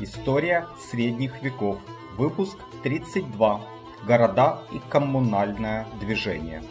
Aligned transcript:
История 0.00 0.66
средних 0.90 1.40
веков. 1.40 1.78
Выпуск 2.18 2.58
32. 2.82 3.60
Города 4.08 4.58
и 4.72 4.80
коммунальное 4.90 5.86
движение. 6.00 6.64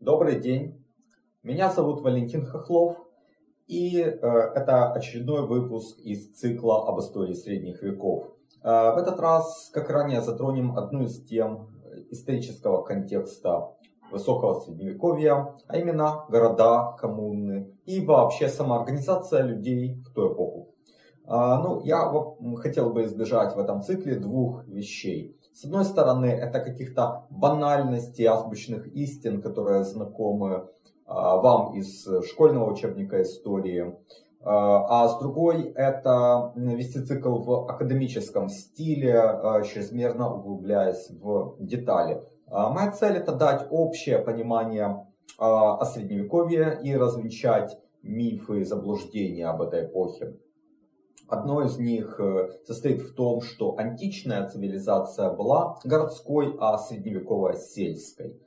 Добрый 0.00 0.40
день. 0.40 0.84
Меня 1.44 1.70
зовут 1.70 2.00
Валентин 2.02 2.44
Хохлов. 2.44 2.96
И 3.68 4.00
э, 4.00 4.08
это 4.10 4.92
очередной 4.92 5.46
выпуск 5.46 6.00
из 6.00 6.32
цикла 6.32 6.88
об 6.88 6.98
истории 6.98 7.34
средних 7.34 7.84
веков. 7.84 8.34
Э, 8.64 8.94
в 8.94 8.98
этот 8.98 9.20
раз, 9.20 9.70
как 9.72 9.90
ранее, 9.90 10.22
затронем 10.22 10.76
одну 10.76 11.04
из 11.04 11.24
тем 11.24 11.68
исторического 12.10 12.82
контекста 12.82 13.76
высокого 14.10 14.60
средневековья, 14.60 15.54
а 15.66 15.78
именно 15.78 16.24
города, 16.28 16.96
коммуны 16.98 17.72
и 17.84 18.04
вообще 18.04 18.48
самоорганизация 18.48 19.42
людей 19.42 20.02
в 20.06 20.12
ту 20.12 20.32
эпоху. 20.32 20.70
А, 21.32 21.62
ну, 21.62 21.80
я 21.84 22.12
хотел 22.56 22.90
бы 22.90 23.04
избежать 23.04 23.54
в 23.54 23.58
этом 23.60 23.82
цикле 23.82 24.16
двух 24.16 24.66
вещей. 24.66 25.36
С 25.52 25.64
одной 25.64 25.84
стороны, 25.84 26.26
это 26.26 26.58
каких-то 26.58 27.26
банальностей, 27.30 28.24
азбучных 28.24 28.88
истин, 28.88 29.40
которые 29.40 29.84
знакомы 29.84 30.68
а, 31.06 31.36
вам 31.36 31.74
из 31.74 32.04
школьного 32.28 32.72
учебника 32.72 33.22
истории. 33.22 33.94
А, 34.42 35.04
а 35.04 35.08
с 35.08 35.20
другой, 35.20 35.72
это 35.76 36.52
вести 36.56 37.00
цикл 37.00 37.36
в 37.38 37.70
академическом 37.70 38.48
стиле, 38.48 39.40
чрезмерно 39.72 40.34
углубляясь 40.34 41.10
в 41.10 41.56
детали. 41.60 42.22
А, 42.50 42.70
моя 42.70 42.90
цель 42.90 43.16
это 43.16 43.32
дать 43.32 43.66
общее 43.70 44.18
понимание 44.18 45.06
а, 45.38 45.76
о 45.76 45.84
средневековье 45.84 46.80
и 46.82 46.94
развенчать 46.96 47.78
мифы 48.02 48.60
и 48.60 48.64
заблуждения 48.64 49.46
об 49.46 49.62
этой 49.62 49.86
эпохе. 49.86 50.36
Одно 51.28 51.62
из 51.62 51.78
них 51.78 52.18
э, 52.18 52.48
состоит 52.66 53.02
в 53.02 53.14
том, 53.14 53.40
что 53.40 53.76
античная 53.78 54.48
цивилизация 54.48 55.30
была 55.30 55.78
городской, 55.84 56.56
а 56.58 56.76
средневековая 56.76 57.54
сельской. 57.54 58.40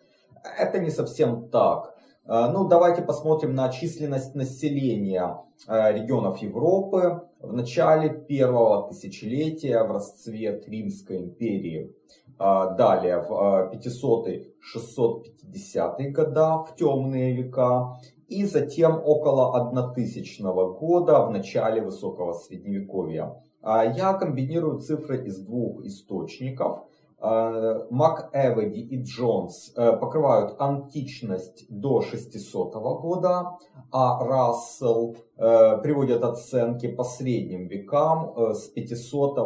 Это 0.60 0.80
не 0.80 0.90
совсем 0.90 1.48
так. 1.50 1.96
Э, 2.26 2.50
ну, 2.52 2.68
давайте 2.68 3.02
посмотрим 3.02 3.56
на 3.56 3.70
численность 3.70 4.36
населения 4.36 5.38
э, 5.66 5.94
регионов 5.94 6.40
Европы 6.40 7.22
в 7.40 7.54
начале 7.54 8.10
первого 8.10 8.90
тысячелетия 8.90 9.82
в 9.84 9.92
расцвет 9.92 10.68
Римской 10.68 11.20
империи. 11.20 11.96
А, 12.40 12.72
далее 12.72 13.22
в 13.22 13.72
500-650 13.74 15.78
а, 15.78 15.96
года, 16.10 16.64
в 16.64 16.76
темные 16.76 17.36
века, 17.36 18.00
и 18.28 18.44
затем 18.46 19.00
около 19.04 19.56
1000 19.56 20.44
года, 20.80 21.26
в 21.26 21.32
начале 21.32 21.82
высокого 21.82 22.34
средневековья. 22.34 23.36
А, 23.62 23.86
я 23.86 24.14
комбинирую 24.14 24.80
цифры 24.80 25.26
из 25.26 25.40
двух 25.40 25.86
источников. 25.86 26.86
Мак 27.22 28.32
Эведи 28.34 28.82
и 28.82 29.02
Джонс 29.02 29.72
э, 29.78 29.96
покрывают 29.96 30.60
античность 30.60 31.66
до 31.70 32.02
600 32.02 32.74
года, 32.74 33.58
а 33.94 34.26
Рассел 34.26 35.16
э, 35.38 35.78
приводит 35.82 36.22
оценки 36.22 36.90
по 36.90 37.06
средним 37.06 37.68
векам 37.68 38.34
э, 38.36 38.54
с 38.54 38.68
500 38.68 39.38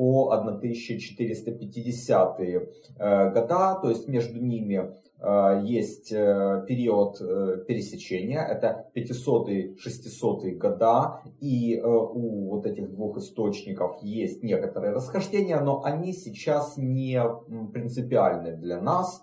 по 0.00 0.32
1450 0.32 2.40
э, 2.40 2.66
года, 3.34 3.78
то 3.82 3.90
есть 3.90 4.08
между 4.08 4.40
ними 4.40 4.94
э, 5.18 5.60
есть 5.62 6.10
э, 6.10 6.64
период 6.66 7.18
пересечения, 7.66 8.40
это 8.40 8.90
500-600 8.96 10.52
года, 10.52 11.20
и 11.42 11.78
у 11.84 12.48
вот 12.48 12.64
этих 12.64 12.90
двух 12.90 13.18
источников 13.18 13.98
есть 14.00 14.42
некоторые 14.42 14.94
расхождения, 14.94 15.60
но 15.60 15.82
они 15.84 16.14
сейчас 16.14 16.78
не 16.78 17.22
принципиальны 17.70 18.56
для 18.56 18.80
нас. 18.80 19.22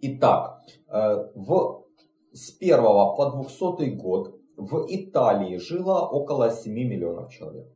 Итак, 0.00 0.64
в, 0.88 1.84
с 2.32 2.56
1 2.60 2.82
по 2.82 3.30
200 3.36 3.90
год 3.90 4.34
в 4.56 4.84
Италии 4.88 5.58
жило 5.58 6.08
около 6.08 6.50
7 6.50 6.72
миллионов 6.72 7.30
человек. 7.30 7.68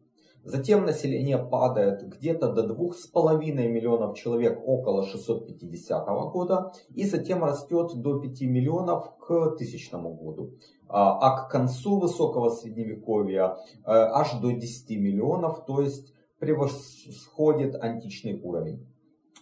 Затем 0.45 0.87
население 0.87 1.39
падает 1.39 2.09
где-то 2.09 2.53
до 2.53 2.63
2,5 2.63 3.53
миллионов 3.69 4.17
человек 4.17 4.61
около 4.65 5.05
650 5.05 6.07
года 6.33 6.73
и 6.95 7.05
затем 7.05 7.45
растет 7.45 7.93
до 7.97 8.19
5 8.19 8.41
миллионов 8.43 9.17
к 9.19 9.31
1000 9.31 9.99
году. 9.99 10.53
А, 10.89 11.19
а 11.19 11.37
к 11.37 11.51
концу 11.51 11.99
высокого 12.01 12.49
средневековья 12.51 13.57
э, 13.85 13.91
аж 13.91 14.41
до 14.41 14.53
10 14.53 14.91
миллионов, 14.99 15.67
то 15.67 15.83
есть 15.83 16.15
превосходит 16.39 17.75
античный 17.75 18.41
уровень. 18.41 18.87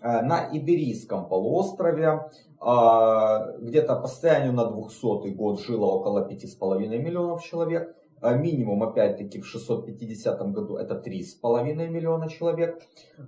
Э, 0.01 0.23
на 0.23 0.49
Иберийском 0.53 1.29
полуострове 1.29 2.29
а, 2.59 3.53
где-то 3.59 3.97
по 3.97 4.09
состоянию 4.09 4.53
на 4.53 4.65
200 4.67 5.29
год 5.35 5.61
жило 5.61 5.87
около 5.87 6.29
5,5 6.29 6.79
миллионов 6.99 7.43
человек. 7.45 7.95
А 8.21 8.35
минимум, 8.35 8.83
опять-таки, 8.83 9.41
в 9.41 9.47
650 9.47 10.53
году 10.53 10.77
это 10.77 10.95
3,5 10.95 11.89
миллиона 11.89 12.29
человек, 12.29 12.83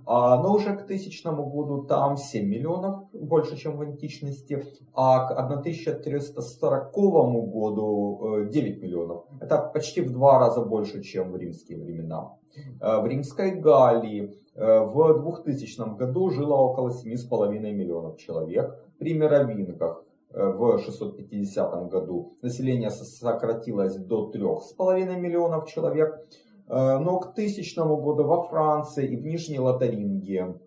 а, 0.05 0.41
но 0.41 0.53
уже 0.53 0.75
к 0.75 0.81
1000 0.83 1.31
году 1.31 1.83
там 1.83 2.17
7 2.17 2.45
миллионов, 2.45 3.05
больше, 3.13 3.55
чем 3.55 3.77
в 3.77 3.81
античности, 3.81 4.65
а 4.93 5.27
к 5.27 5.31
1340 5.31 6.91
году 6.91 8.45
9 8.49 8.77
э, 8.77 8.81
миллионов. 8.81 9.25
Это 9.39 9.59
почти 9.59 10.01
в 10.01 10.11
два 10.11 10.39
раза 10.39 10.61
больше, 10.61 11.03
чем 11.03 11.31
в 11.31 11.37
римские 11.37 11.77
времена. 11.77 12.33
Э, 12.81 12.99
в 12.99 13.05
римской 13.05 13.51
Галлии 13.51 14.33
э, 14.55 14.79
в 14.85 15.21
2000 15.21 15.97
году 15.97 16.31
жило 16.31 16.55
около 16.55 16.89
7,5 16.89 17.59
миллионов 17.59 18.17
человек, 18.17 18.75
при 18.97 19.13
мировинках 19.13 20.03
в 20.31 20.79
650 20.79 21.89
году 21.89 22.37
население 22.41 22.91
сократилось 22.91 23.95
до 23.95 24.31
3,5 24.31 25.15
миллионов 25.17 25.67
человек. 25.67 26.23
Э, 26.67 26.99
но 26.99 27.19
к 27.19 27.31
1000 27.31 27.83
году 27.83 28.23
во 28.23 28.43
Франции 28.43 29.07
и 29.07 29.17
в 29.17 29.25
Нижней 29.25 29.59
Лотаринге 29.59 30.59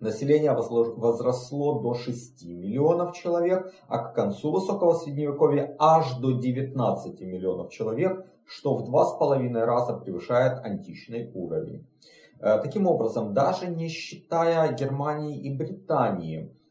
население 0.00 0.52
возросло 0.52 1.80
до 1.80 1.94
6 1.94 2.46
миллионов 2.46 3.14
человек, 3.14 3.72
а 3.88 3.98
к 3.98 4.14
концу 4.14 4.50
высокого 4.50 4.94
средневековья 4.94 5.74
аж 5.78 6.14
до 6.16 6.32
19 6.32 7.20
миллионов 7.20 7.70
человек, 7.70 8.26
что 8.46 8.74
в 8.74 8.88
2,5 8.88 9.52
раза 9.64 9.92
превышает 9.92 10.64
античный 10.64 11.30
уровень. 11.34 11.86
Э, 12.40 12.58
таким 12.62 12.86
образом, 12.86 13.34
даже 13.34 13.66
не 13.66 13.88
считая 13.88 14.72
Германии 14.72 15.38
и 15.38 15.54
Британии, 15.54 16.50
Э, 16.50 16.65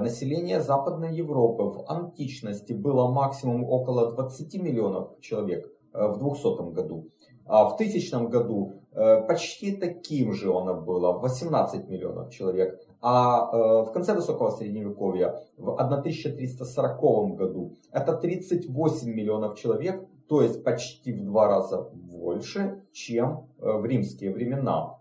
население 0.00 0.60
Западной 0.60 1.14
Европы 1.14 1.64
в 1.64 1.84
античности 1.88 2.72
было 2.72 3.10
максимум 3.10 3.64
около 3.64 4.12
20 4.12 4.62
миллионов 4.62 5.20
человек 5.20 5.70
э, 5.92 6.06
в 6.06 6.18
200 6.18 6.72
году. 6.72 7.08
А 7.44 7.64
в 7.64 7.74
1000 7.74 8.28
году 8.28 8.80
э, 8.92 9.26
почти 9.26 9.76
таким 9.76 10.32
же 10.32 10.50
оно 10.50 10.74
было, 10.80 11.12
18 11.18 11.88
миллионов 11.88 12.30
человек. 12.30 12.80
А 13.02 13.82
в 13.84 13.92
конце 13.92 14.14
высокого 14.14 14.50
средневековья, 14.50 15.38
в 15.58 15.70
1340 15.74 17.36
году, 17.36 17.74
это 17.92 18.14
38 18.14 19.08
миллионов 19.08 19.56
человек, 19.58 20.04
то 20.28 20.42
есть 20.42 20.64
почти 20.64 21.12
в 21.12 21.24
два 21.24 21.46
раза 21.46 21.88
больше, 21.92 22.82
чем 22.92 23.46
в 23.58 23.84
римские 23.84 24.32
времена. 24.32 24.96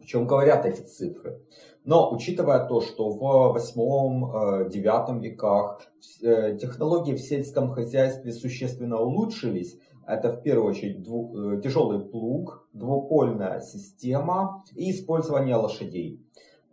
О 0.00 0.04
чем 0.04 0.26
говорят 0.26 0.66
эти 0.66 0.80
цифры? 0.80 1.40
Но 1.84 2.12
учитывая 2.12 2.66
то, 2.66 2.80
что 2.80 3.10
в 3.10 3.56
8-9 3.56 4.70
э, 4.70 5.20
веках 5.20 5.82
э, 6.22 6.56
технологии 6.58 7.14
в 7.14 7.20
сельском 7.20 7.70
хозяйстве 7.70 8.32
существенно 8.32 8.98
улучшились, 8.98 9.78
это 10.06 10.30
в 10.32 10.42
первую 10.42 10.70
очередь 10.70 11.02
дву, 11.02 11.54
э, 11.54 11.60
тяжелый 11.62 12.00
плуг, 12.00 12.68
двупольная 12.72 13.60
система 13.60 14.64
и 14.74 14.90
использование 14.90 15.56
лошадей. 15.56 16.20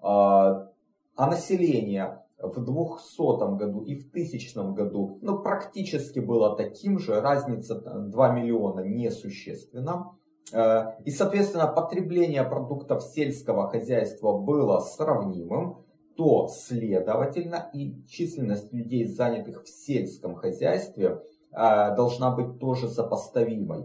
А, 0.02 0.70
а 1.16 1.28
население 1.28 2.24
в 2.40 2.64
200 2.64 3.58
году 3.58 3.82
и 3.82 3.96
в 3.96 4.10
1000 4.10 4.74
году 4.74 5.20
ну, 5.22 5.40
практически 5.40 6.20
было 6.20 6.56
таким 6.56 7.00
же, 7.00 7.20
разница 7.20 7.76
2 7.76 8.34
миллиона 8.34 8.82
несущественна. 8.82 10.12
Э, 10.54 10.94
и, 11.04 11.12
соответственно, 11.12 11.68
потребление 11.68 12.44
продуктов 12.44 13.04
сельского 13.04 13.70
хозяйства 13.70 14.38
было 14.38 14.80
сравнимым, 14.80 15.84
то, 16.16 16.48
следовательно, 16.48 17.70
и 17.74 18.04
численность 18.08 18.74
людей, 18.74 19.06
занятых 19.06 19.64
в 19.64 19.68
сельском 19.68 20.36
хозяйстве, 20.36 21.22
э, 21.52 21.96
должна 21.96 22.32
быть 22.32 22.60
тоже 22.60 22.88
сопоставимой. 22.88 23.84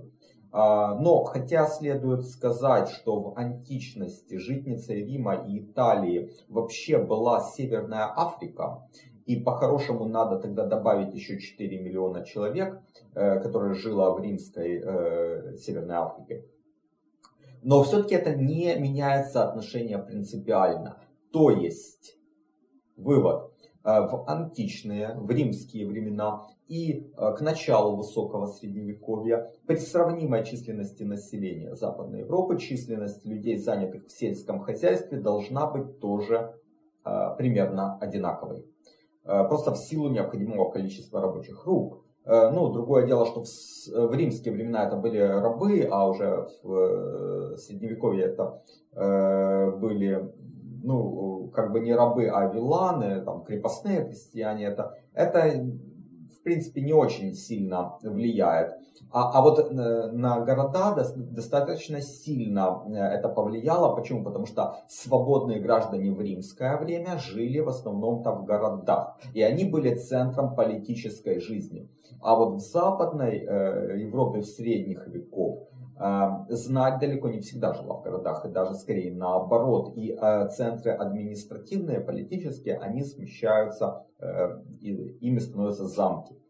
Э, 0.53 0.95
но, 1.01 1.25
хотя 1.25 1.67
следует 1.67 2.27
сказать, 2.27 2.89
что 2.89 3.21
в 3.21 3.39
античности 3.39 4.37
житницей 4.37 5.05
Рима 5.05 5.35
и 5.35 5.59
Италии 5.59 6.31
вообще 6.49 6.99
была 6.99 7.41
Северная 7.41 8.13
Африка, 8.17 8.89
и 9.27 9.37
по-хорошему 9.37 10.07
надо 10.07 10.39
тогда 10.39 10.67
добавить 10.67 11.15
еще 11.15 11.39
4 11.39 11.79
миллиона 11.81 12.25
человек, 12.25 12.83
которые 13.15 13.75
жило 13.75 14.13
в 14.15 14.21
римской 14.21 14.83
э, 14.83 15.57
Северной 15.59 15.97
Африке. 15.97 16.45
Но 17.63 17.83
все-таки 17.83 18.15
это 18.15 18.35
не 18.35 18.75
меняет 18.77 19.29
соотношение 19.29 19.99
принципиально. 19.99 20.99
То 21.33 21.51
есть, 21.51 22.19
вывод, 22.97 23.53
э, 23.85 24.01
в 24.01 24.25
античные, 24.27 25.15
в 25.15 25.31
римские 25.31 25.87
времена 25.87 26.43
и 26.69 27.11
к 27.17 27.41
началу 27.41 27.97
высокого 27.97 28.47
средневековья 28.47 29.51
при 29.67 29.77
сравнимой 29.77 30.45
численности 30.45 31.03
населения 31.03 31.75
Западной 31.75 32.21
Европы 32.21 32.59
численность 32.59 33.25
людей, 33.27 33.57
занятых 33.59 34.07
в 34.07 34.11
сельском 34.11 34.61
хозяйстве, 34.61 35.21
должна 35.21 35.67
быть 35.71 35.99
тоже 36.01 36.55
примерно 37.37 37.99
одинаковой. 37.99 38.65
Э, 39.25 39.45
просто 39.47 39.73
в 39.73 39.79
силу 39.79 40.09
необходимого 40.09 40.71
количества 40.71 41.21
рабочих 41.21 41.65
рук. 41.65 42.02
Э, 42.25 42.51
ну, 42.51 42.69
другое 42.71 43.07
дело, 43.07 43.27
что 43.27 43.43
в, 43.43 43.47
э, 43.47 44.07
в 44.07 44.15
римские 44.15 44.55
времена 44.55 44.87
это 44.87 44.97
были 44.97 45.19
рабы, 45.19 45.89
а 45.91 46.09
уже 46.09 46.49
в 46.63 47.57
средневековье 47.57 48.25
это 48.27 48.63
были, 49.79 50.31
ну, 50.85 51.51
как 51.55 51.73
бы 51.73 51.81
не 51.81 51.95
рабы, 51.95 52.29
а 52.29 52.47
виланы, 52.53 53.23
там, 53.23 53.43
крепостные 53.43 54.05
крестьяне. 54.05 54.67
Это, 54.67 54.99
это 55.15 55.51
в 56.43 56.45
принципе, 56.45 56.81
не 56.81 56.93
очень 56.93 57.35
сильно 57.35 57.99
влияет. 58.03 58.73
А, 59.13 59.31
а 59.39 59.43
вот 59.43 59.61
э, 59.61 60.11
на 60.11 60.41
города 60.41 60.93
достаточно 61.17 62.01
сильно 62.01 62.83
э, 62.89 62.95
это 62.95 63.29
повлияло. 63.29 63.95
Почему? 63.95 64.25
Потому 64.25 64.47
что 64.47 64.75
свободные 64.89 65.61
граждане 65.61 66.11
в 66.11 66.21
римское 66.21 66.79
время 66.79 67.17
жили 67.19 67.61
в 67.61 67.69
основном-то 67.69 68.33
в 68.33 68.45
городах. 68.45 69.17
И 69.35 69.43
они 69.43 69.65
были 69.65 69.95
центром 69.95 70.57
политической 70.57 71.39
жизни. 71.39 71.89
А 72.21 72.35
вот 72.35 72.55
в 72.55 72.59
западной 72.59 73.39
э, 73.39 74.01
Европе 74.01 74.41
в 74.41 74.47
средних 74.47 75.07
веков 75.07 75.59
знать 76.49 77.01
далеко 77.01 77.29
не 77.29 77.41
всегда 77.41 77.75
жила 77.75 77.97
в 77.97 78.03
городах, 78.03 78.45
и 78.45 78.49
даже 78.49 78.75
скорее 78.75 79.15
наоборот. 79.15 79.93
И 79.97 80.19
центры 80.57 80.93
административные, 80.93 82.01
политические, 82.01 82.79
они 82.79 83.03
смещаются, 83.05 84.07
ими 84.81 85.39
становятся 85.39 85.87
замки. 85.87 86.43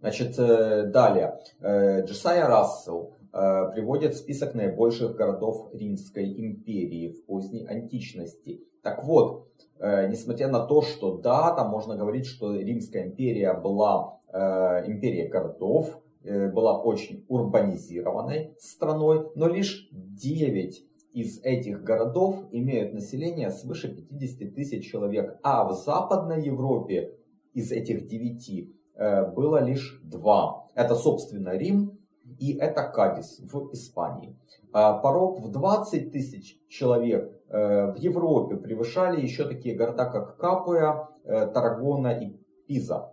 Значит, 0.00 0.38
э, 0.38 0.86
далее. 0.86 1.40
Э, 1.60 2.04
Джесайя 2.04 2.46
Рассел 2.46 3.16
э, 3.32 3.70
приводит 3.72 4.14
список 4.14 4.54
наибольших 4.54 5.16
городов 5.16 5.68
Римской 5.72 6.32
империи 6.38 7.12
в 7.12 7.24
поздней 7.24 7.66
античности. 7.66 8.60
Так 8.82 9.02
вот, 9.02 9.48
несмотря 9.80 10.48
на 10.48 10.64
то, 10.64 10.80
что 10.80 11.18
да, 11.18 11.50
там 11.54 11.70
можно 11.70 11.96
говорить, 11.96 12.24
что 12.24 12.54
Римская 12.54 13.08
империя 13.08 13.52
была 13.52 14.20
империей 14.32 15.28
городов, 15.28 16.00
была 16.52 16.82
очень 16.82 17.24
урбанизированной 17.28 18.54
страной, 18.58 19.28
но 19.34 19.48
лишь 19.48 19.88
9 19.92 20.84
из 21.12 21.40
этих 21.42 21.82
городов 21.82 22.44
имеют 22.50 22.92
население 22.92 23.50
свыше 23.50 23.94
50 23.94 24.54
тысяч 24.54 24.90
человек, 24.90 25.38
а 25.42 25.64
в 25.68 25.72
Западной 25.72 26.44
Европе 26.44 27.14
из 27.54 27.72
этих 27.72 28.06
9 28.06 28.76
Э, 28.96 29.30
было 29.30 29.62
лишь 29.62 30.00
два. 30.04 30.66
Это, 30.74 30.94
собственно, 30.94 31.56
Рим 31.56 31.98
и 32.38 32.56
это 32.56 32.82
Кадис 32.82 33.40
в 33.40 33.72
Испании. 33.72 34.38
А 34.72 34.94
порог 34.94 35.40
в 35.40 35.50
20 35.50 36.12
тысяч 36.12 36.58
человек 36.68 37.30
э, 37.48 37.92
в 37.92 37.96
Европе 37.96 38.56
превышали 38.56 39.20
еще 39.20 39.46
такие 39.46 39.76
города, 39.76 40.06
как 40.06 40.38
Капуя, 40.38 41.08
э, 41.24 41.46
Тарагона 41.46 42.18
и 42.18 42.38
Пиза. 42.66 43.12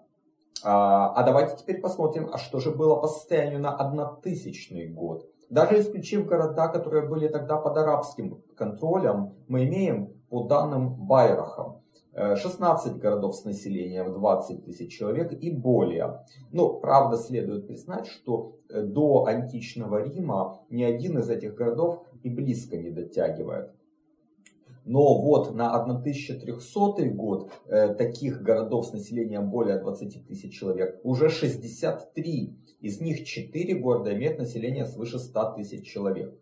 А, 0.63 1.13
а 1.13 1.23
давайте 1.23 1.55
теперь 1.57 1.81
посмотрим, 1.81 2.29
а 2.31 2.37
что 2.37 2.59
же 2.59 2.71
было 2.71 2.95
по 2.95 3.07
состоянию 3.07 3.59
на 3.59 3.75
1000 3.75 4.87
год. 4.93 5.29
Даже 5.49 5.79
исключив 5.79 6.25
города, 6.25 6.67
которые 6.67 7.07
были 7.07 7.27
тогда 7.27 7.57
под 7.57 7.77
арабским 7.77 8.41
контролем, 8.55 9.35
мы 9.47 9.65
имеем 9.65 10.13
по 10.29 10.43
данным 10.43 10.95
Байрахам 11.05 11.83
16 12.15 12.97
городов 12.97 13.35
с 13.35 13.43
населением 13.43 14.13
20 14.13 14.65
тысяч 14.65 14.95
человек 14.95 15.31
и 15.31 15.51
более. 15.51 16.23
Но, 16.51 16.73
правда, 16.73 17.17
следует 17.17 17.67
признать, 17.67 18.05
что 18.07 18.55
э, 18.69 18.83
до 18.83 19.25
античного 19.25 20.03
Рима 20.03 20.59
ни 20.69 20.83
один 20.83 21.17
из 21.17 21.29
этих 21.29 21.55
городов 21.55 22.05
и 22.21 22.29
близко 22.29 22.77
не 22.77 22.91
дотягивает. 22.91 23.71
Но 24.85 25.21
вот 25.21 25.53
на 25.55 25.73
1300 25.75 27.05
год 27.09 27.51
э, 27.67 27.93
таких 27.95 28.41
городов 28.41 28.87
с 28.87 28.93
населением 28.93 29.49
более 29.49 29.79
20 29.79 30.27
тысяч 30.27 30.57
человек 30.57 30.99
уже 31.03 31.29
63. 31.29 32.53
Из 32.81 32.99
них 32.99 33.23
4 33.23 33.75
города 33.75 34.13
имеют 34.13 34.39
население 34.39 34.85
свыше 34.85 35.19
100 35.19 35.53
тысяч 35.53 35.87
человек. 35.87 36.37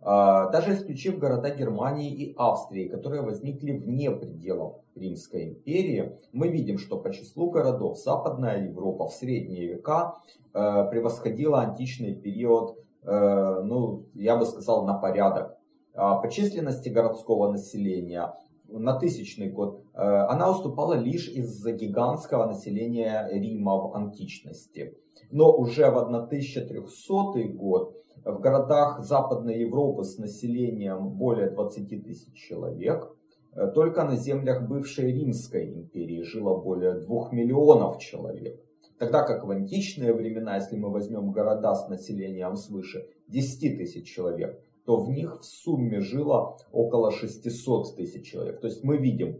А, 0.00 0.48
даже 0.50 0.74
исключив 0.74 1.18
города 1.18 1.50
Германии 1.50 2.12
и 2.12 2.34
Австрии, 2.36 2.88
которые 2.88 3.22
возникли 3.22 3.72
вне 3.72 4.10
пределов 4.10 4.76
Римской 4.94 5.48
империи, 5.48 6.16
мы 6.32 6.48
видим, 6.48 6.78
что 6.78 6.98
по 6.98 7.12
числу 7.12 7.50
городов 7.50 7.98
Западная 7.98 8.68
Европа 8.68 9.06
в 9.06 9.12
средние 9.12 9.66
века 9.66 10.18
э, 10.54 10.88
превосходила 10.90 11.60
античный 11.60 12.14
период, 12.14 12.78
э, 13.02 13.60
ну, 13.64 14.06
я 14.14 14.36
бы 14.36 14.46
сказал, 14.46 14.86
на 14.86 14.94
порядок. 14.94 15.57
А 16.00 16.14
по 16.14 16.30
численности 16.30 16.88
городского 16.90 17.50
населения 17.50 18.32
на 18.68 18.96
тысячный 18.96 19.50
год 19.50 19.82
э, 19.94 20.00
она 20.00 20.48
уступала 20.48 20.94
лишь 20.94 21.28
из-за 21.28 21.72
гигантского 21.72 22.46
населения 22.46 23.28
Рима 23.32 23.76
в 23.78 23.96
античности. 23.96 24.94
Но 25.32 25.52
уже 25.52 25.90
в 25.90 25.98
1300 25.98 27.42
год 27.48 27.96
в 28.24 28.38
городах 28.38 29.02
Западной 29.04 29.58
Европы 29.58 30.04
с 30.04 30.18
населением 30.18 31.08
более 31.08 31.50
20 31.50 32.04
тысяч 32.04 32.32
человек, 32.32 33.12
э, 33.56 33.66
только 33.74 34.04
на 34.04 34.14
землях 34.14 34.68
бывшей 34.68 35.10
Римской 35.10 35.74
империи 35.74 36.22
жило 36.22 36.60
более 36.60 36.94
2 37.00 37.30
миллионов 37.32 37.98
человек. 37.98 38.60
Тогда 39.00 39.24
как 39.24 39.44
в 39.44 39.50
античные 39.50 40.14
времена, 40.14 40.54
если 40.58 40.76
мы 40.76 40.92
возьмем 40.92 41.32
города 41.32 41.74
с 41.74 41.88
населением 41.88 42.54
свыше 42.54 43.08
10 43.26 43.78
тысяч 43.78 44.06
человек, 44.06 44.62
то 44.88 44.96
в 44.96 45.10
них 45.10 45.38
в 45.42 45.44
сумме 45.44 46.00
жило 46.00 46.56
около 46.72 47.12
600 47.12 47.94
тысяч 47.96 48.24
человек. 48.24 48.58
То 48.58 48.68
есть 48.68 48.82
мы 48.82 48.96
видим, 48.96 49.36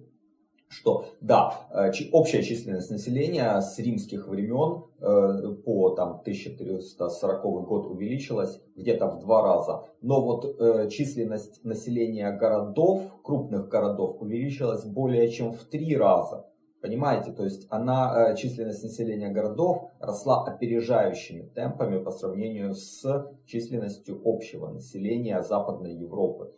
что 0.69 1.07
да, 1.23 1.67
э, 1.73 1.91
общая 2.13 2.43
численность 2.43 2.91
населения 2.91 3.59
с 3.63 3.79
римских 3.79 4.29
времен 4.29 4.85
э, 5.01 5.55
по 5.65 5.89
там, 5.97 6.21
1440 6.21 7.67
год 7.67 7.87
увеличилась 7.87 8.61
где-то 8.77 9.07
в 9.09 9.21
два 9.21 9.41
раза. 9.41 9.85
Но 10.03 10.21
вот 10.21 10.45
э, 10.45 10.91
численность 10.91 11.65
населения 11.65 12.31
городов, 12.31 13.01
крупных 13.23 13.69
городов, 13.69 14.21
увеличилась 14.21 14.85
более 14.85 15.31
чем 15.31 15.53
в 15.53 15.65
три 15.65 15.97
раза. 15.97 16.45
Понимаете, 16.81 17.33
то 17.33 17.43
есть 17.43 17.67
она, 17.71 18.35
численность 18.37 18.85
населения 18.85 19.31
городов 19.31 19.91
росла 19.99 20.45
опережающими 20.45 21.43
темпами 21.43 22.03
по 22.03 22.13
сравнению 22.13 22.75
с 22.75 23.05
численностью 23.47 24.21
общего 24.25 24.69
населения 24.69 25.43
Западной 25.43 25.95
Европы. 25.95 26.53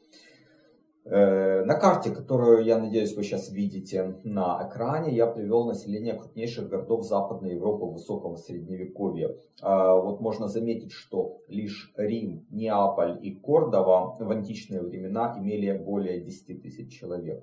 Э, 1.05 1.65
на 1.65 1.75
карте, 1.75 2.11
которую, 2.11 2.65
я 2.65 2.79
надеюсь, 2.79 3.17
вы 3.17 3.23
сейчас 3.23 3.50
видите 3.50 4.19
на 4.23 4.69
экране, 4.69 5.15
я 5.17 5.27
привел 5.27 5.65
население 5.65 6.15
крупнейших 6.15 6.69
городов 6.69 7.07
Западной 7.07 7.55
Европы 7.55 7.87
высокого 7.87 8.37
средневековья. 8.37 9.35
А, 9.62 9.97
вот 9.97 10.21
можно 10.21 10.49
заметить, 10.49 10.93
что 10.93 11.39
лишь 11.49 11.93
Рим, 11.97 12.47
Неаполь 12.50 13.19
и 13.23 13.35
Кордова 13.35 14.17
в 14.21 14.31
античные 14.31 14.83
времена 14.83 15.35
имели 15.39 15.73
более 15.73 16.21
10 16.21 16.62
тысяч 16.62 16.93
человек. 16.93 17.43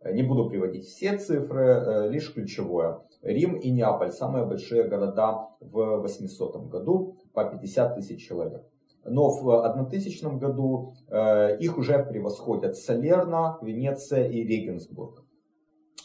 Э, 0.00 0.12
не 0.12 0.22
буду 0.22 0.48
приводить 0.48 0.86
все 0.86 1.16
цифры, 1.18 1.64
э, 1.64 2.08
лишь 2.10 2.32
ключевое. 2.32 3.00
Рим 3.22 3.56
и 3.56 3.70
Неаполь 3.70 4.12
самые 4.12 4.46
большие 4.46 4.84
города 4.84 5.48
в 5.60 6.00
800 6.00 6.68
году 6.68 7.16
по 7.32 7.44
50 7.44 7.96
тысяч 7.96 8.26
человек 8.26 8.64
но 9.04 9.30
в 9.30 9.64
1000 9.64 10.38
году 10.38 10.94
э, 11.08 11.56
их 11.58 11.78
уже 11.78 12.04
превосходят 12.04 12.76
Салерна, 12.76 13.58
Венеция 13.62 14.28
и 14.28 14.42
Регенсбург. 14.42 15.24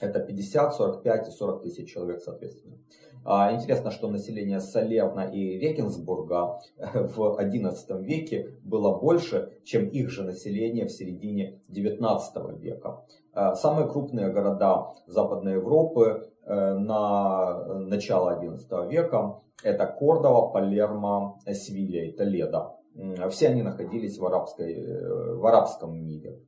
Это 0.01 0.19
50, 0.19 0.73
45 0.73 1.27
и 1.27 1.31
40 1.31 1.63
тысяч 1.63 1.91
человек 1.91 2.19
соответственно. 2.19 2.77
А, 3.23 3.53
интересно, 3.53 3.91
что 3.91 4.09
население 4.09 4.59
Салерна 4.59 5.21
и 5.21 5.57
Регенсбурга 5.57 6.59
в 6.77 7.37
XI 7.39 8.03
веке 8.03 8.55
было 8.63 8.97
больше, 8.97 9.53
чем 9.63 9.87
их 9.87 10.09
же 10.09 10.23
население 10.23 10.85
в 10.85 10.91
середине 10.91 11.61
XIX 11.69 12.59
века. 12.59 13.03
А, 13.35 13.53
самые 13.53 13.89
крупные 13.89 14.29
города 14.31 14.93
Западной 15.07 15.55
Европы 15.55 16.31
э, 16.45 16.73
на 16.73 17.65
начало 17.79 18.41
XI 18.41 18.89
века 18.89 19.41
это 19.61 19.87
Кордова, 19.87 20.51
Палермо, 20.51 21.37
Севилья 21.51 22.05
и 22.05 22.13
Толедо. 22.13 22.77
Все 23.29 23.49
они 23.49 23.61
находились 23.61 24.17
в, 24.17 24.25
арабской, 24.25 24.73
э, 24.73 25.35
в 25.35 25.45
арабском 25.45 25.97
мире. 25.97 26.39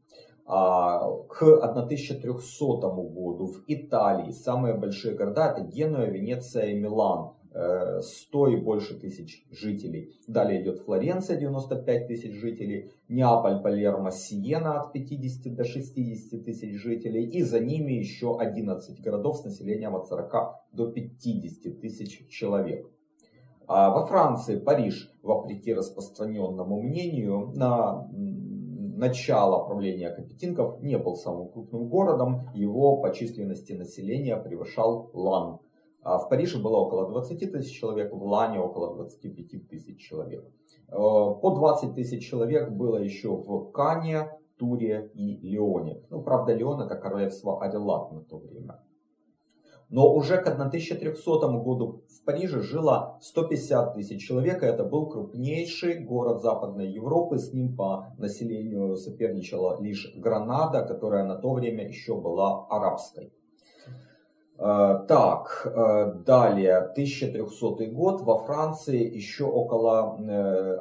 А 0.45 1.11
к 1.27 1.41
1300 1.41 2.87
году 2.87 3.47
в 3.47 3.63
Италии 3.67 4.31
самые 4.31 4.75
большие 4.75 5.13
города 5.13 5.51
это 5.51 5.61
Генуя, 5.67 6.09
Венеция 6.09 6.67
и 6.67 6.79
Милан. 6.79 7.33
100 7.57 8.47
э, 8.47 8.53
и 8.53 8.55
больше 8.57 8.99
тысяч 8.99 9.45
жителей. 9.49 10.13
Далее 10.27 10.61
идет 10.61 10.79
Флоренция, 10.81 11.37
95 11.37 12.07
тысяч 12.07 12.33
жителей, 12.33 12.91
Неаполь, 13.09 13.61
Палермо, 13.63 14.11
Сиена 14.11 14.81
от 14.81 14.93
50 14.93 15.55
до 15.55 15.63
60 15.63 16.43
тысяч 16.43 16.75
жителей. 16.75 17.25
И 17.25 17.41
за 17.41 17.59
ними 17.59 17.93
еще 17.93 18.37
11 18.37 19.01
городов 19.01 19.37
с 19.37 19.45
населением 19.45 19.95
от 19.95 20.07
40 20.07 20.33
до 20.71 20.91
50 20.91 21.81
тысяч 21.81 22.27
человек. 22.29 22.87
А 23.67 23.89
во 23.89 24.05
Франции 24.05 24.59
Париж, 24.59 25.11
вопреки 25.23 25.73
распространенному 25.73 26.81
мнению, 26.81 27.51
на 27.55 28.07
начало 28.97 29.65
правления 29.65 30.09
Капетинков 30.09 30.81
не 30.81 30.97
был 30.97 31.15
самым 31.15 31.49
крупным 31.49 31.87
городом, 31.87 32.49
его 32.53 32.97
по 32.97 33.13
численности 33.13 33.73
населения 33.73 34.37
превышал 34.37 35.11
Лан. 35.13 35.59
А 36.07 36.19
в 36.19 36.29
Париже 36.29 36.57
было 36.57 36.77
около 36.77 37.09
20 37.09 37.51
тысяч 37.51 37.77
человек, 37.77 38.13
в 38.13 38.23
Лане 38.23 38.61
около 38.61 38.95
25 38.95 39.67
тысяч 39.67 39.99
человек. 39.99 40.45
Э, 40.87 40.93
по 40.93 41.51
20 41.53 41.95
тысяч 41.95 42.29
человек 42.29 42.71
было 42.71 42.95
еще 42.95 43.35
в 43.35 43.71
Кане, 43.71 44.31
Туре 44.57 45.11
и 45.13 45.35
Лионе. 45.45 46.01
Ну, 46.09 46.21
правда, 46.21 46.53
Лион 46.53 46.79
это 46.79 46.95
королевство 46.95 47.61
Арелат 47.61 48.13
на 48.13 48.21
то 48.21 48.37
время. 48.37 48.81
Но 49.89 50.13
уже 50.13 50.37
к 50.37 50.47
1300 50.47 51.47
году 51.61 52.03
в 52.07 52.23
Париже 52.23 52.61
жило 52.61 53.17
150 53.21 53.93
тысяч 53.95 54.25
человек, 54.25 54.63
и 54.63 54.65
это 54.65 54.85
был 54.85 55.09
крупнейший 55.09 55.99
город 56.05 56.41
Западной 56.41 56.87
Европы. 56.87 57.37
С 57.37 57.51
ним 57.51 57.75
по 57.75 58.13
населению 58.17 58.95
соперничала 58.95 59.81
лишь 59.81 60.13
Гранада, 60.15 60.83
которая 60.83 61.25
на 61.25 61.35
то 61.35 61.51
время 61.51 61.85
еще 61.85 62.15
была 62.15 62.65
арабской. 62.69 63.33
Э, 64.59 65.05
так, 65.07 65.71
э, 65.71 66.13
далее, 66.25 66.89
1300 66.95 67.85
год, 67.91 68.21
во 68.21 68.39
Франции 68.39 69.15
еще 69.15 69.43
около 69.43 70.17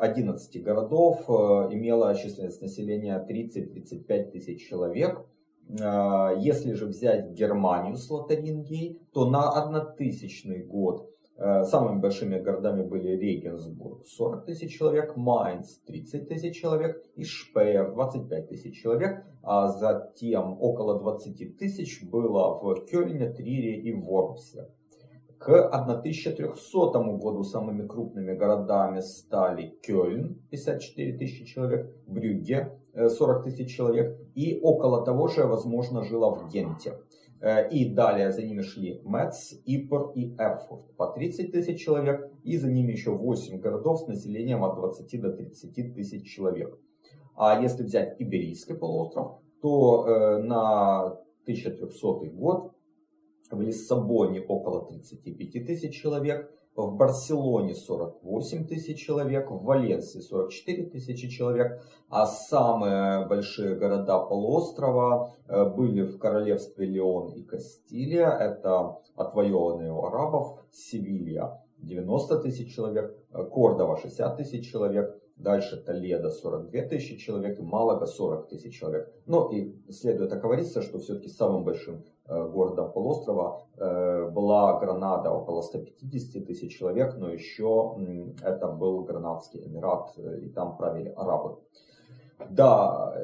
11 0.01 0.57
э, 0.57 0.61
городов 0.61 1.29
имело 1.29 2.15
численность 2.15 2.63
населения 2.63 3.23
30-35 3.29 4.31
тысяч 4.31 4.67
человек. 4.67 5.27
Если 5.69 6.75
же 6.75 6.87
взять 6.87 7.33
Германию 7.33 7.97
с 7.97 8.09
Лотарингией, 8.09 9.01
то 9.13 9.29
на 9.29 9.51
1000 9.51 10.63
год 10.63 11.11
самыми 11.39 12.01
большими 12.01 12.39
городами 12.39 12.83
были 12.83 13.17
Регенсбург 13.17 14.07
40 14.07 14.47
тысяч 14.47 14.77
человек, 14.77 15.17
Майнц 15.17 15.79
30 15.87 16.29
тысяч 16.29 16.57
человек 16.61 17.03
и 17.15 17.25
Шпеер 17.25 17.93
25 17.93 18.49
тысяч 18.49 18.81
человек. 18.81 19.25
А 19.43 19.69
затем 19.69 20.57
около 20.61 20.99
20 20.99 21.59
тысяч 21.59 22.03
было 22.11 22.55
в 22.55 22.87
Кёльне, 22.87 23.31
Трире 23.31 23.81
и 23.81 23.93
Вормсе. 23.93 24.69
К 25.39 25.69
1300 25.69 26.99
году 27.19 27.43
самыми 27.45 27.87
крупными 27.87 28.33
городами 28.35 29.01
стали 29.01 29.75
Кёльн 29.83 30.41
54 30.51 31.19
тысячи 31.19 31.45
человек, 31.45 31.95
Брюгге 32.07 32.73
40 32.95 33.45
тысяч 33.45 33.77
человек 33.77 34.19
и 34.35 34.59
около 34.63 35.05
того 35.05 35.29
же, 35.29 35.45
возможно, 35.45 36.03
жило 36.03 36.31
в 36.31 36.49
Генте. 36.51 36.95
Э, 37.47 37.69
и 37.69 37.95
далее 37.95 38.33
за 38.33 38.43
ними 38.43 38.63
шли 38.63 39.01
Мэтс, 39.05 39.55
Иппор 39.65 40.11
и 40.17 40.35
Эрфурт 40.37 40.97
по 40.97 41.07
30 41.07 41.53
тысяч 41.53 41.81
человек. 41.81 42.29
И 42.43 42.57
за 42.57 42.69
ними 42.69 42.91
еще 42.91 43.13
8 43.13 43.61
городов 43.61 44.01
с 44.01 44.07
населением 44.09 44.65
от 44.65 44.75
20 44.75 45.21
до 45.21 45.33
30 45.33 45.95
тысяч 45.95 46.29
человек. 46.29 46.77
А 47.37 47.61
если 47.63 47.85
взять 47.85 48.21
Иберийский 48.21 48.75
полуостров, 48.75 49.39
то 49.63 50.07
э, 50.09 50.43
на 50.43 51.07
1300 51.45 52.31
год 52.31 52.73
в 53.53 53.61
Лиссабоне 53.61 54.41
около 54.41 54.85
35 54.89 55.67
тысяч 55.67 55.95
человек, 55.95 56.51
в 56.77 56.97
Барселоне 56.97 57.75
48 57.75 58.67
тысяч 58.67 59.05
человек, 59.05 59.51
в 59.51 59.65
Валенсии 59.65 60.19
44 60.19 60.91
тысячи 60.91 61.29
человек, 61.29 61.83
а 62.09 62.27
самые 62.27 63.27
большие 63.27 63.75
города 63.77 64.19
полуострова 64.19 65.33
э, 65.49 65.65
были 65.65 66.03
в 66.03 66.19
королевстве 66.19 66.87
Леон 66.87 67.33
и 67.33 67.43
Кастилия, 67.43 68.31
это 68.31 68.99
отвоеванные 69.17 69.93
у 69.93 70.05
арабов, 70.05 70.61
Севилья 70.71 71.63
90 71.79 72.41
тысяч 72.41 72.75
человек, 72.75 73.17
э, 73.33 73.45
Кордова 73.45 73.97
60 73.97 74.37
тысяч 74.37 74.71
человек, 74.71 75.19
Дальше 75.37 75.77
Толедо 75.77 76.31
42 76.31 76.83
тысячи 76.89 77.17
человек 77.17 77.61
Малага 77.61 78.07
40 78.07 78.49
тысяч 78.49 78.79
человек. 78.79 79.13
Но 79.27 79.51
и 79.53 79.75
следует 79.91 80.33
оговориться, 80.33 80.81
что 80.81 80.99
все-таки 80.99 81.29
самым 81.29 81.63
большим 81.63 82.05
э, 82.29 82.49
городом 82.49 82.93
полуострова 82.93 83.67
э, 83.77 84.31
была 84.31 84.79
Гранада, 84.79 85.31
около 85.31 85.63
150 85.63 86.47
тысяч 86.47 86.79
человек, 86.79 87.17
но 87.17 87.31
еще 87.31 87.97
это 88.43 88.69
был 88.69 89.05
Гранадский 89.05 89.67
Эмират, 89.67 90.13
э, 90.17 90.41
и 90.41 90.49
там 90.51 90.77
правили 90.77 91.13
арабы. 91.17 91.59
Да, 92.51 93.15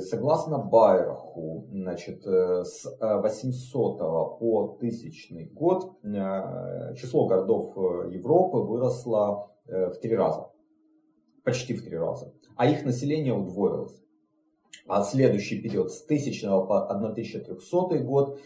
согласно 0.00 0.56
Байраху, 0.58 1.66
значит, 1.70 2.24
с 2.24 2.96
800 2.98 3.98
по 4.38 4.76
1000 4.78 5.50
год 5.52 6.00
число 6.96 7.26
городов 7.26 7.76
Европы 7.76 8.56
выросло 8.60 9.50
в 9.66 9.96
три 10.00 10.16
раза 10.16 10.48
почти 11.44 11.74
в 11.74 11.84
три 11.84 11.96
раза, 11.96 12.32
а 12.56 12.66
их 12.66 12.84
население 12.84 13.34
удвоилось. 13.34 14.03
А 14.86 15.02
следующий 15.02 15.60
период 15.60 15.90
с 15.90 16.04
1000 16.04 16.46
по 16.66 16.86
1300 16.90 17.98
год 18.00 18.38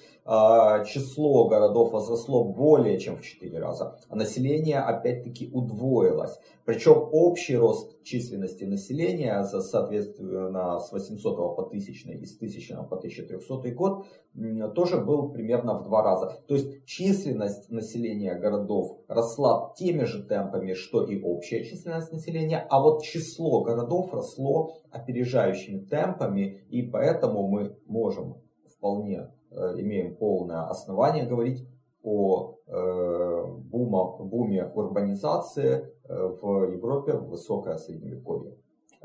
число 0.84 1.48
городов 1.48 1.92
возросло 1.92 2.44
более 2.44 2.98
чем 2.98 3.16
в 3.16 3.22
4 3.22 3.58
раза, 3.58 3.98
а 4.10 4.16
население 4.16 4.78
опять-таки 4.78 5.50
удвоилось. 5.50 6.38
Причем 6.66 7.08
общий 7.12 7.56
рост 7.56 8.02
численности 8.02 8.64
населения, 8.64 9.42
соответственно, 9.42 10.78
с 10.80 10.92
800 10.92 11.36
по 11.56 11.62
1000 11.62 12.10
и 12.12 12.26
с 12.26 12.36
1000 12.36 12.82
по 12.90 12.96
1300 12.96 13.70
год, 13.70 14.04
тоже 14.74 14.98
был 14.98 15.30
примерно 15.30 15.78
в 15.78 15.84
два 15.84 16.02
раза. 16.02 16.42
То 16.46 16.54
есть 16.56 16.84
численность 16.84 17.70
населения 17.70 18.34
городов 18.34 18.98
росла 19.08 19.72
теми 19.78 20.04
же 20.04 20.22
темпами, 20.24 20.74
что 20.74 21.04
и 21.04 21.18
общая 21.22 21.64
численность 21.64 22.12
населения, 22.12 22.66
а 22.68 22.82
вот 22.82 23.02
число 23.02 23.62
городов 23.62 24.12
росло 24.12 24.74
опережающими 24.90 25.86
темпами, 25.86 26.66
и 26.68 26.82
поэтому 26.82 27.48
мы 27.48 27.78
можем 27.86 28.42
вполне 28.76 29.30
имеем 29.50 30.16
полное 30.16 30.66
основание 30.66 31.26
говорить 31.26 31.66
о 32.02 32.54
э, 32.66 33.44
бума, 33.70 34.16
буме 34.18 34.64
урбанизации 34.64 35.92
э, 36.04 36.26
в 36.40 36.72
Европе 36.72 37.12
в 37.14 37.28
высокое 37.28 37.76
средневековье. 37.76 38.56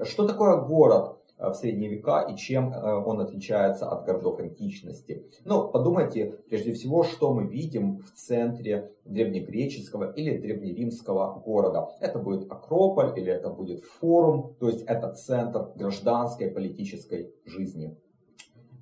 Что 0.01 0.27
такое 0.27 0.61
город 0.61 1.17
в 1.37 1.53
средние 1.53 1.89
века 1.89 2.21
и 2.21 2.35
чем 2.35 2.73
он 2.73 3.19
отличается 3.19 3.89
от 3.89 4.05
городов 4.05 4.39
античности? 4.39 5.27
Ну, 5.45 5.67
подумайте 5.67 6.39
прежде 6.47 6.73
всего, 6.73 7.03
что 7.03 7.33
мы 7.33 7.47
видим 7.47 7.97
в 7.97 8.11
центре 8.11 8.91
древнегреческого 9.05 10.11
или 10.13 10.37
древнеримского 10.37 11.41
города. 11.45 11.89
Это 11.99 12.19
будет 12.19 12.49
Акрополь 12.51 13.19
или 13.19 13.31
это 13.31 13.49
будет 13.49 13.83
форум, 13.83 14.55
то 14.59 14.67
есть 14.67 14.83
это 14.83 15.13
центр 15.13 15.71
гражданской 15.75 16.49
политической 16.49 17.33
жизни 17.45 17.97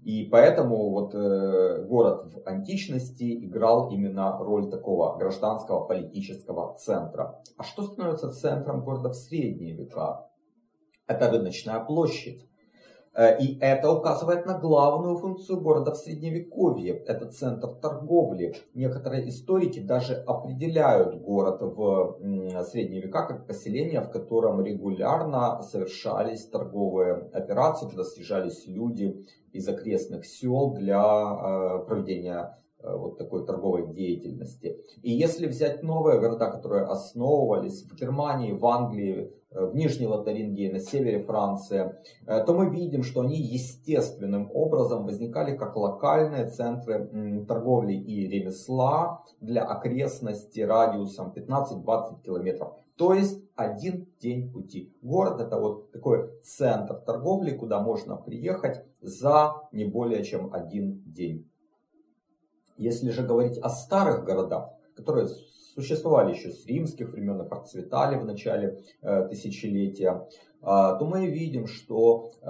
и 0.04 0.24
поэтому 0.24 0.90
вот 0.90 1.14
э, 1.14 1.86
город 1.86 2.24
в 2.26 2.48
античности 2.48 3.46
играл 3.46 3.92
именно 3.92 4.36
роль 4.40 4.70
такого 4.70 5.16
гражданского 5.18 5.86
политического 5.86 6.76
центра. 6.76 7.40
А 7.56 7.64
что 7.64 7.84
становится 7.84 8.32
центром 8.32 8.84
города 8.84 9.10
в 9.10 9.14
средние 9.14 9.76
века? 9.76 10.28
Это 11.06 11.30
рыночная 11.30 11.80
площадь. 11.82 12.50
Э, 13.14 13.38
и 13.40 13.60
это 13.60 13.92
указывает 13.92 14.46
на 14.46 14.58
главную 14.58 15.18
функцию 15.18 15.60
города 15.60 15.92
в 15.92 15.98
Средневековье. 15.98 16.94
Это 16.94 17.30
центр 17.30 17.68
торговли. 17.68 18.56
Некоторые 18.74 19.28
историки 19.28 19.80
даже 19.80 20.16
определяют 20.16 21.22
город 21.22 21.62
в 21.62 22.18
Средние 22.64 23.02
века 23.02 23.28
как 23.28 23.48
поселение, 23.48 24.02
в 24.02 24.10
котором 24.12 24.64
регулярно 24.64 25.62
совершались 25.62 26.46
торговые 26.48 27.30
операции, 27.34 27.90
куда 27.90 28.04
съезжались 28.04 28.66
люди 28.68 29.26
из 29.52 29.68
окрестных 29.68 30.26
сел 30.26 30.74
для 30.74 31.02
э, 31.02 31.86
проведения 31.86 32.58
вот 32.84 33.20
такой 33.20 33.46
торговой 33.46 33.94
деятельности. 33.94 34.76
И 35.04 35.12
если 35.12 35.46
взять 35.46 35.84
новые 35.84 36.20
города, 36.20 36.50
которые 36.50 36.86
основывались 36.86 37.84
в 37.84 37.94
Германии, 37.94 38.54
в 38.54 38.66
Англии, 38.66 39.32
в 39.52 39.76
Нижней 39.76 40.08
Лотарингии, 40.08 40.72
на 40.72 40.80
севере 40.80 41.20
Франции, 41.20 41.96
то 42.26 42.54
мы 42.54 42.70
видим, 42.70 43.04
что 43.04 43.22
они 43.22 43.36
естественным 43.36 44.50
образом 44.54 45.06
возникали 45.06 45.58
как 45.58 45.76
локальные 45.76 46.50
центры 46.50 47.46
торговли 47.48 47.94
и 47.94 48.28
ремесла 48.28 49.24
для 49.42 49.64
окрестности 49.64 50.62
радиусом 50.62 51.34
15-20 51.36 52.22
километров. 52.24 52.76
То 52.96 53.14
есть 53.14 53.44
один 53.56 54.08
день 54.22 54.52
пути. 54.52 54.96
Город 55.02 55.42
это 55.42 55.60
вот 55.60 55.92
такой 55.92 56.30
центр 56.44 56.96
торговли, 56.96 57.52
куда 57.52 57.82
можно 57.82 58.16
приехать 58.16 58.86
за 59.02 59.54
не 59.72 59.86
более 59.86 60.24
чем 60.24 60.54
один 60.54 61.02
день. 61.06 61.50
Если 62.78 63.10
же 63.10 63.24
говорить 63.24 63.58
о 63.58 63.70
старых 63.70 64.24
городах, 64.24 64.70
которые 64.96 65.28
существовали 65.82 66.32
еще 66.32 66.52
с 66.52 66.66
римских 66.66 67.12
времен 67.12 67.42
и 67.42 67.48
процветали 67.48 68.18
в 68.18 68.26
начале 68.26 68.84
э, 69.02 69.28
тысячелетия, 69.30 70.28
э, 70.62 70.64
то 70.64 71.00
мы 71.02 71.28
видим, 71.28 71.68
что 71.68 72.30
э, 72.42 72.46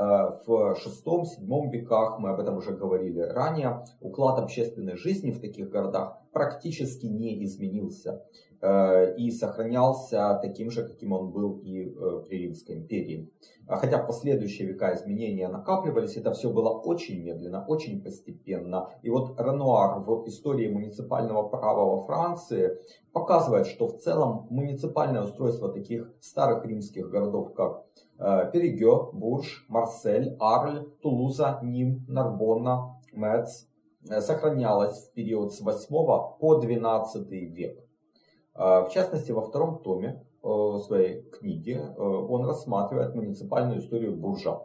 в 0.46 0.76
шестом-седьмом 0.76 1.70
веках, 1.70 2.20
мы 2.20 2.30
об 2.30 2.40
этом 2.40 2.58
уже 2.58 2.72
говорили 2.72 3.22
ранее, 3.22 3.86
уклад 4.02 4.40
общественной 4.40 4.98
жизни 4.98 5.32
в 5.32 5.40
таких 5.40 5.70
городах 5.70 6.18
практически 6.34 7.06
не 7.06 7.44
изменился. 7.46 8.24
Э, 8.64 9.16
и 9.16 9.32
сохранялся 9.32 10.38
таким 10.40 10.70
же, 10.70 10.88
каким 10.88 11.14
он 11.14 11.32
был 11.32 11.58
и 11.64 11.82
э, 11.82 12.24
при 12.28 12.44
Римской 12.44 12.76
империи. 12.76 13.32
А 13.68 13.78
хотя 13.78 13.98
в 13.98 14.06
последующие 14.06 14.68
века 14.68 14.94
изменения 14.94 15.48
накапливались, 15.48 16.16
это 16.16 16.32
все 16.32 16.52
было 16.52 16.70
очень 16.70 17.24
медленно, 17.24 17.66
очень 17.66 18.04
постепенно. 18.04 18.90
И 19.02 19.10
вот 19.10 19.40
Ренуар 19.40 20.02
в 20.02 20.28
истории 20.28 20.72
муниципального 20.72 21.50
права 21.50 21.86
во 21.86 22.06
Франции 22.06 22.78
показывает, 23.12 23.66
что 23.66 23.88
в 23.88 23.98
целом 23.98 24.46
муниципальное 24.52 25.24
устройство 25.24 25.74
таких 25.74 26.14
старых 26.20 26.64
римских 26.64 27.10
городов, 27.10 27.56
как 27.56 27.84
э, 28.20 28.52
Перегё, 28.54 29.12
Бурж, 29.12 29.66
Марсель, 29.70 30.36
Арль, 30.40 30.86
Тулуза, 31.02 31.60
Ним, 31.64 32.06
Нарбонна, 32.08 33.02
Мец, 33.12 33.68
сохранялось 34.20 35.08
в 35.08 35.14
период 35.14 35.52
с 35.52 35.62
8 35.62 35.88
по 36.40 36.60
12 36.62 37.28
век. 37.32 37.91
А, 38.54 38.84
в 38.84 38.90
частности, 38.90 39.32
во 39.32 39.42
втором 39.42 39.82
томе 39.82 40.24
э, 40.44 40.78
своей 40.86 41.22
книги 41.24 41.74
э, 41.74 42.02
он 42.02 42.46
рассматривает 42.46 43.16
муниципальную 43.16 43.80
историю 43.80 44.16
Буржа. 44.16 44.60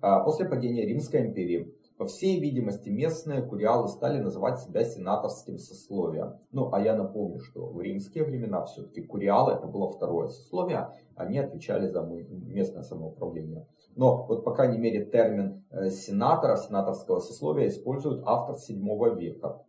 А, 0.00 0.20
после 0.20 0.48
падения 0.48 0.86
Римской 0.86 1.22
империи, 1.22 1.74
по 1.96 2.06
всей 2.06 2.40
видимости, 2.40 2.88
местные 2.88 3.42
куриалы 3.42 3.88
стали 3.88 4.18
называть 4.18 4.58
себя 4.58 4.84
сенаторским 4.84 5.58
сословием. 5.58 6.34
Ну, 6.50 6.72
а 6.72 6.80
я 6.80 6.96
напомню, 6.96 7.40
что 7.40 7.66
в 7.66 7.80
римские 7.80 8.24
времена 8.24 8.64
все-таки 8.64 9.02
куриалы 9.02 9.52
это 9.52 9.66
было 9.66 9.88
второе 9.88 10.28
сословие, 10.28 10.88
они 11.14 11.38
отвечали 11.38 11.86
за 11.86 12.02
местное 12.02 12.82
самоуправление. 12.82 13.66
Но 13.94 14.26
вот, 14.26 14.44
по 14.44 14.52
крайней 14.52 14.78
мере, 14.78 15.04
термин 15.04 15.64
э, 15.70 15.90
сенатора, 15.90 16.56
сенаторского 16.56 17.20
сословия 17.20 17.68
использует 17.68 18.22
автор 18.24 18.56
7 18.56 18.82
века 19.16 19.62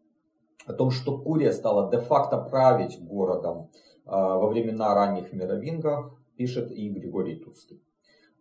о 0.66 0.74
том, 0.74 0.92
что 0.92 1.18
Курия 1.18 1.52
стала 1.52 1.90
де-факто 1.92 2.38
править 2.38 3.04
городом 3.04 3.70
а, 4.06 4.38
во 4.38 4.48
времена 4.48 4.94
ранних 4.94 5.34
мировингов, 5.34 6.14
пишет 6.38 6.72
и 6.72 6.90
Григорий 6.90 7.40
Турский. 7.40 7.82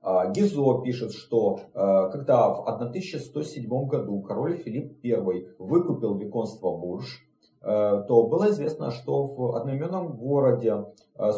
А, 0.00 0.30
Гизо 0.30 0.80
пишет, 0.82 1.12
что 1.12 1.60
а, 1.74 2.08
когда 2.08 2.50
в 2.50 2.66
1107 2.66 3.86
году 3.86 4.20
король 4.22 4.56
Филипп 4.56 4.98
I 5.04 5.46
выкупил 5.58 6.16
виконство 6.16 6.76
Бурж, 6.76 7.26
то 7.64 8.26
было 8.26 8.50
известно, 8.50 8.90
что 8.90 9.24
в 9.24 9.54
одноименном 9.54 10.16
городе 10.16 10.84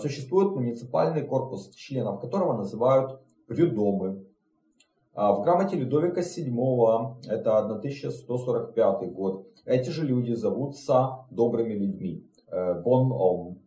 существует 0.01 0.55
муниципальный 0.55 1.21
корпус, 1.21 1.69
членов 1.75 2.19
которого 2.19 2.57
называют 2.57 3.21
прюдомы. 3.47 4.24
В 5.15 5.43
грамоте 5.43 5.77
Людовика 5.77 6.23
VII, 6.23 7.25
это 7.29 7.59
1145 7.59 9.13
год, 9.13 9.47
эти 9.65 9.91
же 9.91 10.05
люди 10.05 10.33
зовутся 10.33 11.25
добрыми 11.31 11.75
людьми. 11.75 12.25
Бон 12.83 13.11
э, 13.11 13.15
Ом. 13.15 13.59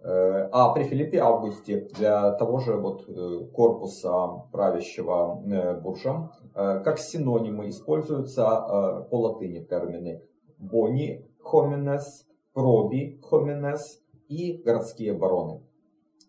Э, 0.00 0.48
а 0.52 0.72
при 0.72 0.84
Филиппе 0.84 1.18
Августе 1.18 1.88
для 1.96 2.32
того 2.32 2.58
же 2.58 2.76
вот 2.76 3.08
э, 3.08 3.46
корпуса 3.52 4.42
правящего 4.52 5.80
буржа 5.82 6.30
как 6.54 6.98
синонимы 6.98 7.68
используются 7.68 9.06
по 9.10 9.20
латыни 9.20 9.62
термины 9.64 10.22
бони 10.58 11.24
хоминес, 11.42 12.26
проби 12.54 13.20
хоминес 13.22 14.00
и 14.28 14.62
городские 14.64 15.12
бароны. 15.12 15.60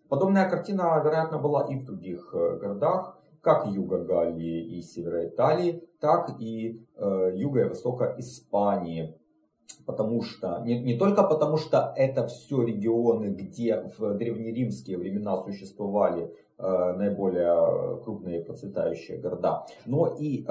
Подобная 0.10 0.50
картина, 0.50 1.02
вероятно, 1.04 1.38
была 1.40 1.66
и 1.68 1.78
в 1.78 1.86
других 1.86 2.30
городах, 2.34 3.17
как 3.48 3.66
юга 3.66 4.00
Галлии 4.00 4.78
и 4.78 4.82
севера 4.82 5.26
Италии, 5.26 5.82
так 6.02 6.36
и 6.38 6.82
э, 6.98 7.32
юга 7.34 7.62
и 7.62 7.70
востока 7.70 8.14
Испании. 8.18 9.16
Потому 9.86 10.22
что, 10.22 10.62
не, 10.66 10.84
не 10.84 10.98
только 10.98 11.24
потому 11.24 11.56
что 11.56 11.94
это 11.96 12.28
все 12.28 12.64
регионы, 12.64 13.28
где 13.28 13.90
в 13.98 14.16
древнеримские 14.16 14.98
времена 14.98 15.38
существовали 15.38 16.30
э, 16.58 16.94
наиболее 16.98 18.02
крупные 18.04 18.42
процветающие 18.42 19.18
города, 19.18 19.66
но 19.86 20.08
и 20.08 20.44
э, 20.44 20.46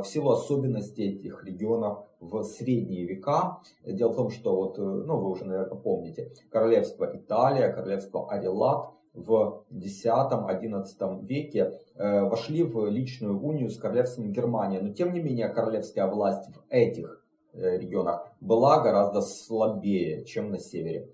в 0.00 0.04
силу 0.06 0.30
особенностей 0.30 1.10
этих 1.10 1.44
регионов 1.44 2.06
в 2.20 2.42
средние 2.42 3.04
века. 3.04 3.58
Дело 3.84 4.12
в 4.12 4.16
том, 4.16 4.30
что 4.30 4.56
вот, 4.56 4.78
э, 4.78 4.82
ну 4.82 5.18
вы 5.18 5.28
уже, 5.28 5.44
наверное, 5.44 5.76
помните, 5.76 6.32
королевство 6.50 7.04
Италия, 7.14 7.70
королевство 7.70 8.30
Арилат– 8.30 8.94
в 9.14 9.64
X-XI 9.70 11.24
веке 11.24 11.78
э, 11.96 12.22
вошли 12.22 12.62
в 12.62 12.88
личную 12.88 13.40
унию 13.40 13.70
с 13.70 13.78
королевством 13.78 14.32
Германии. 14.32 14.78
Но 14.78 14.92
тем 14.92 15.12
не 15.12 15.20
менее 15.20 15.48
королевская 15.48 16.06
власть 16.06 16.48
в 16.54 16.62
этих 16.70 17.24
э, 17.52 17.78
регионах 17.78 18.26
была 18.40 18.80
гораздо 18.82 19.20
слабее, 19.20 20.24
чем 20.24 20.50
на 20.50 20.58
севере. 20.58 21.08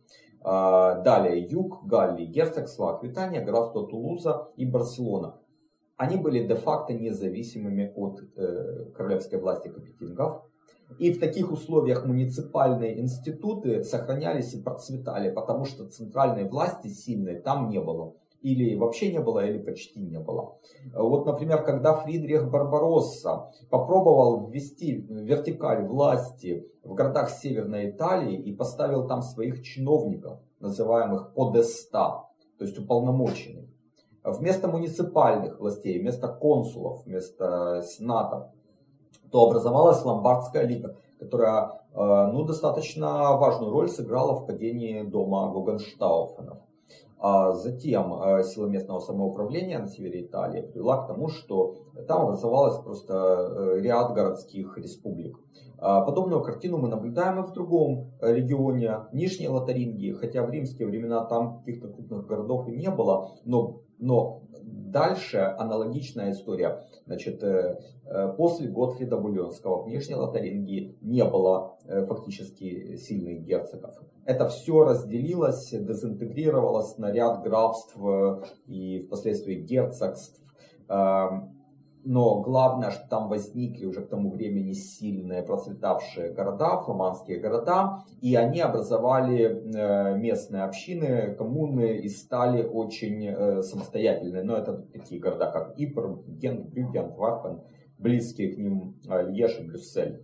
А, 0.48 1.00
далее 1.02 1.44
юг 1.44 1.84
Галлии, 1.86 2.24
герцогство 2.24 2.94
Аквитания, 2.94 3.44
графство 3.44 3.84
Тулуза 3.84 4.48
и 4.56 4.64
Барселона. 4.64 5.40
Они 5.96 6.16
были 6.16 6.46
де-факто 6.46 6.92
независимыми 6.92 7.92
от 7.96 8.20
э, 8.36 8.90
королевской 8.94 9.40
власти 9.40 9.66
капетингов. 9.66 10.45
И 10.98 11.12
в 11.12 11.20
таких 11.20 11.50
условиях 11.50 12.04
муниципальные 12.04 13.00
институты 13.00 13.82
сохранялись 13.82 14.54
и 14.54 14.62
процветали, 14.62 15.30
потому 15.30 15.64
что 15.64 15.88
центральной 15.88 16.48
власти 16.48 16.88
сильной 16.88 17.40
там 17.40 17.68
не 17.68 17.80
было. 17.80 18.14
Или 18.42 18.76
вообще 18.76 19.10
не 19.10 19.20
было, 19.20 19.44
или 19.44 19.58
почти 19.58 20.00
не 20.00 20.20
было. 20.20 20.58
Вот, 20.94 21.26
например, 21.26 21.64
когда 21.64 21.94
Фридрих 21.94 22.48
Барбаросса 22.50 23.50
попробовал 23.70 24.46
ввести 24.46 25.04
вертикаль 25.08 25.84
власти 25.84 26.64
в 26.84 26.94
городах 26.94 27.30
Северной 27.30 27.90
Италии 27.90 28.36
и 28.36 28.54
поставил 28.54 29.08
там 29.08 29.22
своих 29.22 29.62
чиновников, 29.64 30.38
называемых 30.60 31.34
подеста, 31.34 32.24
то 32.58 32.64
есть 32.64 32.78
уполномоченных, 32.78 33.66
вместо 34.22 34.68
муниципальных 34.68 35.58
властей, 35.58 35.98
вместо 36.00 36.28
консулов, 36.28 37.04
вместо 37.04 37.82
сенатов, 37.84 38.48
то 39.30 39.46
образовалась 39.46 40.04
Ломбардская 40.04 40.66
лига, 40.66 40.96
которая 41.18 41.70
э, 41.94 42.30
ну, 42.32 42.44
достаточно 42.44 43.36
важную 43.36 43.72
роль 43.72 43.88
сыграла 43.88 44.34
в 44.34 44.46
падении 44.46 45.02
дома 45.02 45.50
Гогенштауфенов. 45.52 46.58
А 47.18 47.52
затем 47.54 48.22
э, 48.22 48.44
сила 48.44 48.66
местного 48.66 49.00
самоуправления 49.00 49.78
на 49.78 49.88
севере 49.88 50.22
Италии 50.22 50.60
привела 50.60 51.02
к 51.02 51.06
тому, 51.06 51.28
что 51.28 51.76
там 52.06 52.22
образовалась 52.22 52.78
просто 52.78 53.14
э, 53.14 53.80
ряд 53.80 54.12
городских 54.12 54.76
республик. 54.76 55.38
А 55.78 56.02
подобную 56.02 56.42
картину 56.42 56.78
мы 56.78 56.88
наблюдаем 56.88 57.40
и 57.40 57.42
в 57.42 57.52
другом 57.52 58.12
регионе, 58.20 59.06
Нижней 59.12 59.48
Лотарингии, 59.48 60.12
хотя 60.12 60.42
в 60.42 60.50
римские 60.50 60.88
времена 60.88 61.24
там 61.24 61.58
каких-то 61.58 61.88
крупных 61.88 62.26
городов 62.26 62.68
и 62.68 62.72
не 62.76 62.90
было, 62.90 63.32
но, 63.44 63.80
но 63.98 64.42
Дальше 64.96 65.38
аналогичная 65.58 66.32
история. 66.32 66.86
Значит, 67.04 67.42
э, 67.42 67.78
э, 68.04 68.32
после 68.36 68.68
Готфрида 68.68 69.16
Бульонского 69.18 69.82
в 69.82 69.88
Нижней 69.88 70.14
Лотарингии 70.14 70.96
не 71.02 71.24
было 71.24 71.76
э, 71.84 72.04
фактически 72.06 72.96
сильных 72.96 73.42
герцогов. 73.42 73.94
Это 74.24 74.48
все 74.48 74.84
разделилось, 74.84 75.70
дезинтегрировалось 75.70 76.98
на 76.98 77.12
ряд 77.12 77.42
графств 77.42 77.96
и 78.66 79.02
впоследствии 79.06 79.54
герцогств. 79.54 80.40
Но 82.08 82.40
главное, 82.40 82.92
что 82.92 83.08
там 83.08 83.28
возникли 83.28 83.84
уже 83.84 84.00
к 84.00 84.08
тому 84.08 84.30
времени 84.30 84.74
сильные 84.74 85.42
процветавшие 85.42 86.32
города, 86.32 86.76
фламандские 86.76 87.40
города, 87.40 88.04
и 88.20 88.36
они 88.36 88.60
образовали 88.60 89.42
э, 89.42 90.16
местные 90.16 90.62
общины, 90.62 91.34
коммуны 91.34 91.96
и 91.96 92.08
стали 92.08 92.62
очень 92.62 93.26
э, 93.26 93.62
самостоятельными. 93.62 94.40
Но 94.42 94.56
это 94.56 94.86
такие 94.92 95.20
города, 95.20 95.50
как 95.50 95.74
Ипр, 95.76 96.20
Гент, 96.28 96.68
Брюгге, 96.68 97.00
Антверпен, 97.00 97.62
близкие 97.98 98.54
к 98.54 98.58
ним 98.58 99.00
э, 99.08 99.28
Льеж 99.28 99.58
и 99.58 99.64
Брюссель. 99.64 100.22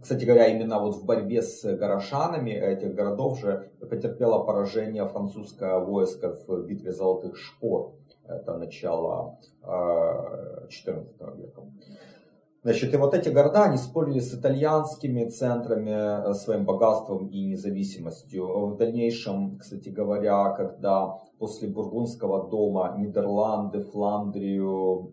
Кстати 0.00 0.24
говоря, 0.24 0.46
именно 0.46 0.78
вот 0.78 0.94
в 0.94 1.04
борьбе 1.04 1.42
с 1.42 1.64
горожанами 1.76 2.52
этих 2.52 2.94
городов 2.94 3.40
же 3.40 3.72
потерпело 3.80 4.44
поражение 4.44 5.04
французское 5.04 5.80
войско 5.80 6.36
в 6.46 6.64
битве 6.64 6.92
Золотых 6.92 7.36
Шпор. 7.36 7.96
Это 8.30 8.56
начало 8.56 9.38
XIV 9.62 11.36
века. 11.36 11.62
Значит, 12.62 12.92
и 12.92 12.96
вот 12.98 13.14
эти 13.14 13.30
города, 13.30 13.64
они 13.64 13.78
спорили 13.78 14.20
с 14.20 14.34
итальянскими 14.34 15.24
центрами 15.30 16.30
э, 16.30 16.34
своим 16.34 16.66
богатством 16.66 17.28
и 17.28 17.42
независимостью. 17.42 18.66
В 18.66 18.76
дальнейшем, 18.76 19.56
кстати 19.56 19.88
говоря, 19.88 20.50
когда 20.50 21.18
после 21.40 21.68
Бургундского 21.68 22.50
дома 22.50 22.94
Нидерланды, 22.98 23.80
Фландрию, 23.80 25.10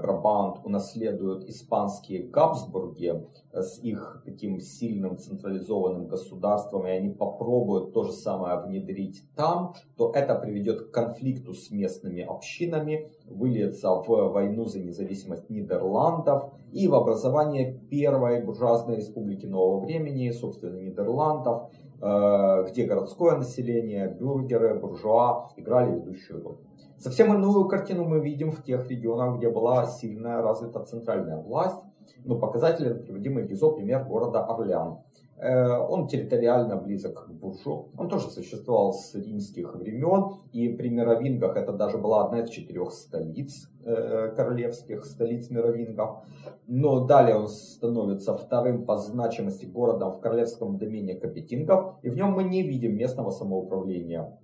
Брабант 0.00 0.60
унаследуют 0.64 1.44
испанские 1.48 2.22
Габсбурги 2.22 3.26
с 3.52 3.80
их 3.82 4.22
таким 4.24 4.60
сильным 4.60 5.18
централизованным 5.18 6.06
государством, 6.06 6.86
и 6.86 6.90
они 6.90 7.10
попробуют 7.10 7.92
то 7.92 8.04
же 8.04 8.12
самое 8.12 8.60
внедрить 8.60 9.24
там, 9.34 9.74
то 9.96 10.12
это 10.14 10.36
приведет 10.36 10.82
к 10.82 10.90
конфликту 10.92 11.52
с 11.52 11.72
местными 11.72 12.22
общинами, 12.22 13.10
выльется 13.26 13.90
в 13.90 14.06
войну 14.06 14.66
за 14.66 14.78
независимость 14.78 15.50
Нидерландов 15.50 16.52
и 16.72 16.86
в 16.86 16.94
образование 16.94 17.80
первой 17.90 18.40
буржуазной 18.40 18.96
республики 18.96 19.46
нового 19.46 19.84
времени, 19.84 20.30
собственно, 20.30 20.78
Нидерландов, 20.78 21.70
Э, 21.72 21.85
где 21.98 22.84
городское 22.84 23.36
население, 23.36 24.08
бюргеры, 24.08 24.78
буржуа 24.78 25.48
играли 25.56 25.94
ведущую 25.94 26.42
роль. 26.42 26.58
Совсем 26.98 27.32
иную 27.34 27.66
картину 27.68 28.04
мы 28.04 28.20
видим 28.20 28.50
в 28.50 28.62
тех 28.62 28.88
регионах, 28.88 29.38
где 29.38 29.50
была 29.50 29.86
сильная 29.86 30.42
развита 30.42 30.84
центральная 30.84 31.36
власть. 31.36 31.82
Ну, 32.24 32.38
показателен 32.38 33.02
приводимый 33.02 33.46
Гизо 33.46 33.70
пример 33.70 34.04
города 34.04 34.44
Орлеан. 34.44 34.98
Э, 35.38 35.78
он 35.78 36.08
территориально 36.08 36.76
близок 36.76 37.26
к 37.26 37.30
Буржу. 37.30 37.90
Он 37.98 38.08
тоже 38.08 38.30
существовал 38.30 38.92
с 38.92 39.14
римских 39.14 39.74
времен. 39.74 40.36
И 40.52 40.68
при 40.68 40.88
мировингах 40.88 41.56
это 41.56 41.72
даже 41.72 41.98
была 41.98 42.24
одна 42.24 42.40
из 42.40 42.50
четырех 42.50 42.92
столиц 42.92 43.68
э, 43.84 44.32
королевских, 44.34 45.04
столиц 45.04 45.50
мировингов. 45.50 46.24
Но 46.66 47.06
далее 47.06 47.36
он 47.36 47.48
становится 47.48 48.34
вторым 48.34 48.86
по 48.86 48.96
значимости 48.96 49.66
городом 49.66 50.12
в 50.12 50.20
королевском 50.20 50.78
домене 50.78 51.14
Капетингов. 51.14 51.96
И 52.02 52.08
в 52.08 52.16
нем 52.16 52.30
мы 52.32 52.44
не 52.44 52.62
видим 52.62 52.96
местного 52.96 53.30
самоуправления. 53.30 54.38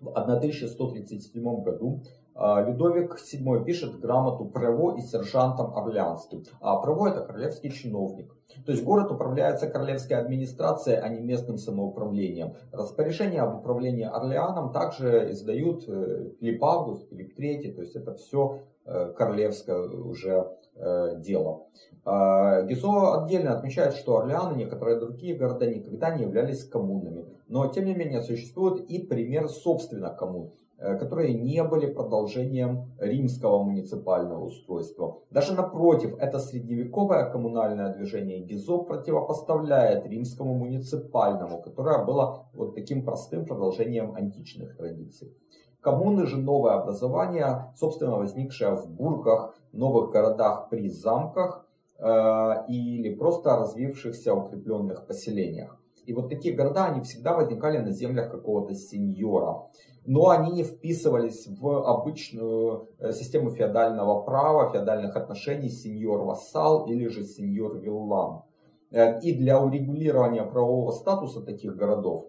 В 0.00 0.08
1137 0.10 1.62
году 1.62 2.02
Людовик 2.38 3.16
VII 3.16 3.64
пишет 3.64 3.98
грамоту 3.98 4.44
Прево 4.44 4.96
и 4.96 5.00
сержантам 5.00 5.74
Орлеанским. 5.74 6.44
А 6.60 6.80
Прево 6.82 7.08
это 7.08 7.22
королевский 7.22 7.70
чиновник. 7.70 8.36
То 8.64 8.72
есть 8.72 8.84
город 8.84 9.10
управляется 9.10 9.68
королевской 9.68 10.16
администрацией, 10.16 10.98
а 10.98 11.08
не 11.08 11.20
местным 11.20 11.58
самоуправлением. 11.58 12.54
Распоряжение 12.72 13.42
об 13.42 13.58
управлении 13.58 14.04
Орлеаном 14.04 14.72
также 14.72 15.30
издают 15.32 15.84
э, 15.88 16.30
Филипп 16.40 16.64
Август, 16.64 17.08
Филипп 17.10 17.38
III, 17.38 17.74
то 17.74 17.82
есть 17.82 17.96
это 17.96 18.14
все 18.14 18.60
э, 18.84 19.12
королевское 19.16 19.78
уже 19.78 20.48
э, 20.74 21.20
дело. 21.20 21.66
А, 22.04 22.62
Гизо 22.62 23.22
отдельно 23.22 23.56
отмечает, 23.56 23.94
что 23.94 24.18
Орлеан 24.18 24.54
и 24.54 24.58
некоторые 24.58 25.00
другие 25.00 25.36
города 25.36 25.66
никогда 25.66 26.16
не 26.16 26.22
являлись 26.22 26.64
коммунами. 26.64 27.26
Но 27.48 27.66
тем 27.68 27.84
не 27.84 27.94
менее 27.94 28.22
существует 28.22 28.88
и 28.88 29.04
пример 29.04 29.48
собственно 29.48 30.10
коммун. 30.10 30.52
Э, 30.78 30.98
которые 30.98 31.32
не 31.32 31.64
были 31.64 31.86
продолжением 31.86 32.92
римского 32.98 33.62
муниципального 33.62 34.44
устройства. 34.44 35.22
Даже 35.30 35.54
напротив, 35.54 36.14
это 36.18 36.38
средневековое 36.38 37.30
коммунальное 37.30 37.94
движение 37.94 38.40
Гизо 38.40 38.76
противопоставляет 38.78 40.04
римскому 40.06 40.52
муниципальному, 40.52 41.62
которое 41.62 42.04
было 42.04 42.44
вот 42.52 42.74
таким 42.74 43.06
простым 43.06 43.46
продолжением 43.46 44.14
античных 44.14 44.76
традиций. 44.76 45.34
Коммуны 45.80 46.26
же 46.26 46.36
новое 46.36 46.74
образование, 46.74 47.72
собственно 47.74 48.18
возникшее 48.18 48.74
в 48.76 48.86
бургах, 48.86 49.54
новых 49.72 50.10
городах 50.10 50.68
при 50.68 50.90
замках 50.90 51.66
э, 51.98 52.66
или 52.68 53.14
просто 53.14 53.56
развившихся 53.56 54.34
укрепленных 54.34 55.06
поселениях. 55.06 55.80
И 56.06 56.12
вот 56.12 56.28
такие 56.28 56.54
города, 56.54 56.86
они 56.86 57.02
всегда 57.02 57.34
возникали 57.34 57.78
на 57.78 57.92
землях 57.92 58.30
какого-то 58.30 58.74
сеньора 58.74 59.68
но 60.06 60.28
они 60.30 60.52
не 60.52 60.62
вписывались 60.62 61.46
в 61.48 61.68
обычную 61.84 62.88
э, 62.98 63.12
систему 63.12 63.50
феодального 63.50 64.22
права, 64.22 64.70
феодальных 64.70 65.16
отношений 65.16 65.68
сеньор-вассал 65.68 66.86
или 66.86 67.08
же 67.08 67.24
сеньор-виллан. 67.24 68.42
Э, 68.92 69.20
и 69.20 69.32
для 69.32 69.60
урегулирования 69.60 70.44
правового 70.44 70.92
статуса 70.92 71.42
таких 71.42 71.76
городов 71.76 72.28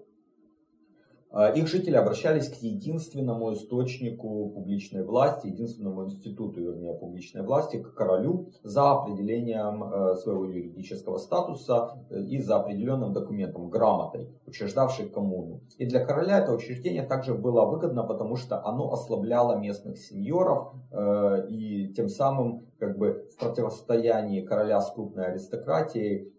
их 1.56 1.68
жители 1.68 1.96
обращались 1.96 2.50
к 2.50 2.56
единственному 2.64 3.54
источнику 3.54 4.50
публичной 4.50 5.04
власти, 5.04 5.48
единственному 5.48 6.06
институту, 6.06 6.62
вернее, 6.62 6.96
публичной 6.96 7.44
власти, 7.44 7.78
к 7.78 7.94
королю 7.94 8.50
за 8.64 8.92
определением 8.92 9.84
э, 9.84 10.16
своего 10.16 10.46
юридического 10.46 11.18
статуса 11.18 12.06
э, 12.10 12.22
и 12.22 12.40
за 12.40 12.58
определенным 12.58 13.14
документом, 13.14 13.70
грамотой, 13.70 14.30
учреждавшей 14.48 15.10
коммуну. 15.10 15.62
И 15.78 15.86
для 15.86 16.04
короля 16.04 16.40
это 16.40 16.54
учреждение 16.54 17.04
также 17.04 17.36
было 17.36 17.66
выгодно, 17.66 18.04
потому 18.04 18.36
что 18.36 18.66
оно 18.66 18.92
ослабляло 18.92 19.58
местных 19.58 20.00
сеньоров 20.00 20.74
э, 20.92 21.48
и 21.50 21.94
тем 21.94 22.10
самым 22.10 22.66
как 22.80 22.98
бы 22.98 23.28
в 23.36 23.40
противостоянии 23.40 24.42
короля 24.42 24.82
с 24.82 24.92
крупной 24.92 25.28
аристократией 25.28 26.34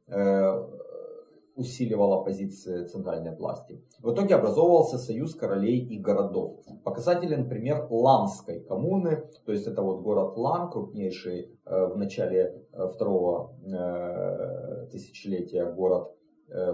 усиливала 1.58 2.22
позиции 2.22 2.84
центральной 2.84 3.34
власти. 3.36 3.82
В 4.00 4.12
итоге 4.12 4.36
образовывался 4.36 4.96
союз 4.96 5.34
королей 5.34 5.80
и 5.80 5.98
городов. 5.98 6.60
Показателен 6.84 7.48
пример 7.48 7.86
Ланской 7.90 8.60
коммуны, 8.60 9.24
то 9.44 9.52
есть 9.52 9.66
это 9.66 9.82
вот 9.82 10.02
город 10.02 10.36
Лан, 10.36 10.70
крупнейший 10.70 11.58
э, 11.66 11.86
в 11.86 11.96
начале 11.96 12.64
э, 12.72 12.86
второго 12.86 13.54
э, 13.66 14.86
тысячелетия 14.90 15.70
город 15.70 16.14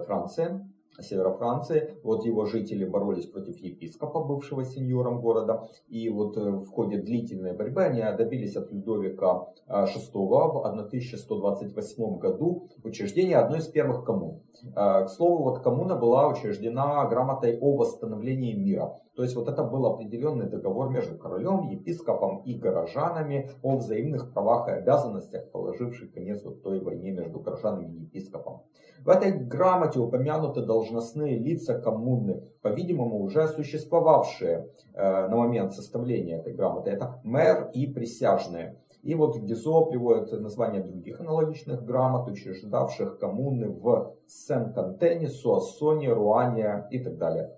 Франции 0.06 0.60
севера 1.00 1.30
Франции. 1.30 1.98
Вот 2.02 2.24
его 2.24 2.44
жители 2.44 2.84
боролись 2.84 3.26
против 3.26 3.58
епископа, 3.58 4.22
бывшего 4.22 4.64
сеньором 4.64 5.20
города. 5.20 5.68
И 5.88 6.08
вот 6.08 6.36
э, 6.36 6.50
в 6.50 6.66
ходе 6.68 6.98
длительной 6.98 7.54
борьбы 7.54 7.84
они 7.84 8.02
добились 8.16 8.56
от 8.56 8.70
Людовика 8.72 9.46
VI 9.68 10.12
в 10.12 10.58
1128 10.58 12.18
году 12.18 12.68
учреждения 12.82 13.36
одной 13.36 13.58
из 13.58 13.68
первых 13.68 14.04
коммун. 14.04 14.42
К 14.74 15.08
слову, 15.08 15.42
вот 15.42 15.62
коммуна 15.62 15.96
была 15.96 16.28
учреждена 16.28 17.04
грамотой 17.06 17.58
о 17.58 17.76
восстановлении 17.76 18.54
мира. 18.54 18.98
То 19.16 19.22
есть 19.22 19.36
вот 19.36 19.48
это 19.48 19.62
был 19.62 19.86
определенный 19.86 20.48
договор 20.48 20.90
между 20.90 21.16
королем, 21.16 21.68
епископом 21.68 22.38
и 22.38 22.54
горожанами 22.54 23.50
о 23.62 23.76
взаимных 23.76 24.32
правах 24.32 24.68
и 24.68 24.72
обязанностях, 24.72 25.50
положивший 25.52 26.08
конец 26.08 26.42
вот 26.44 26.62
той 26.62 26.80
войне 26.80 27.12
между 27.12 27.38
горожанами 27.38 27.86
и 27.86 28.00
епископом. 28.02 28.62
В 29.04 29.08
этой 29.08 29.32
грамоте 29.32 30.00
упомянуты 30.00 30.62
должностные 30.84 31.38
лица 31.38 31.78
коммуны, 31.78 32.42
по-видимому, 32.62 33.22
уже 33.22 33.48
существовавшие 33.48 34.68
э, 34.92 35.28
на 35.28 35.36
момент 35.36 35.72
составления 35.72 36.38
этой 36.38 36.52
грамоты. 36.52 36.90
Это 36.90 37.20
мэр 37.24 37.70
и 37.72 37.86
присяжные. 37.86 38.78
И 39.02 39.14
вот 39.14 39.36
Гизо 39.36 39.82
приводит 39.82 40.32
название 40.40 40.82
других 40.82 41.20
аналогичных 41.20 41.84
грамот, 41.84 42.28
учреждавших 42.28 43.18
коммуны 43.18 43.68
в 43.68 44.14
Сен-Кантене, 44.26 45.28
Суассоне, 45.28 46.12
Руане 46.12 46.86
и 46.90 46.98
так 46.98 47.18
далее. 47.18 47.50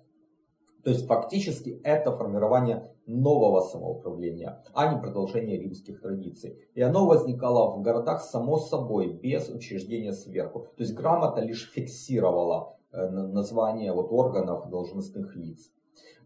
То 0.82 0.90
есть 0.90 1.06
фактически 1.06 1.80
это 1.82 2.12
формирование 2.12 2.92
нового 3.06 3.60
самоуправления, 3.60 4.62
а 4.72 4.92
не 4.92 5.00
продолжение 5.00 5.58
римских 5.58 6.00
традиций. 6.00 6.58
И 6.74 6.80
оно 6.80 7.06
возникало 7.06 7.76
в 7.76 7.82
городах 7.82 8.22
само 8.22 8.58
собой, 8.58 9.12
без 9.12 9.48
учреждения 9.48 10.12
сверху. 10.12 10.68
То 10.76 10.82
есть 10.82 10.94
грамота 10.94 11.40
лишь 11.40 11.72
фиксировала 11.72 12.75
э, 12.96 13.08
название 13.08 13.92
вот 13.92 14.08
органов 14.10 14.68
должностных 14.70 15.36
лиц. 15.36 15.70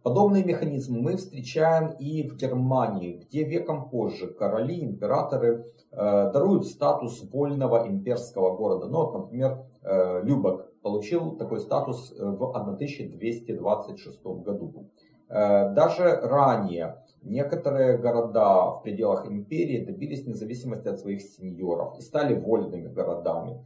Подобные 0.03 0.45
механизмы 0.45 1.01
мы 1.03 1.17
встречаем 1.17 1.91
и 1.99 2.27
в 2.27 2.37
Германии, 2.37 3.23
где 3.23 3.45
веком 3.45 3.91
позже 3.91 4.29
короли, 4.29 4.83
императоры 4.83 5.67
э, 5.93 5.97
даруют 6.33 6.67
статус 6.67 7.23
вольного 7.31 7.87
имперского 7.87 8.57
города. 8.57 8.87
Ну, 8.87 9.05
вот, 9.05 9.15
например, 9.15 9.67
э, 9.83 10.23
Любек 10.23 10.71
получил 10.81 11.37
такой 11.37 11.61
статус 11.61 12.13
э, 12.13 12.25
в 12.25 12.45
1226 12.57 14.23
году. 14.25 14.89
Э, 15.29 15.75
даже 15.75 16.17
ранее 16.23 17.05
некоторые 17.23 17.99
города 17.99 18.71
в 18.71 18.83
пределах 18.83 19.27
империи 19.27 19.85
добились 19.85 20.27
независимости 20.27 20.89
от 20.89 20.99
своих 20.99 21.21
сеньоров 21.21 21.99
и 21.99 22.01
стали 22.03 22.35
вольными 22.35 22.89
городами, 22.89 23.63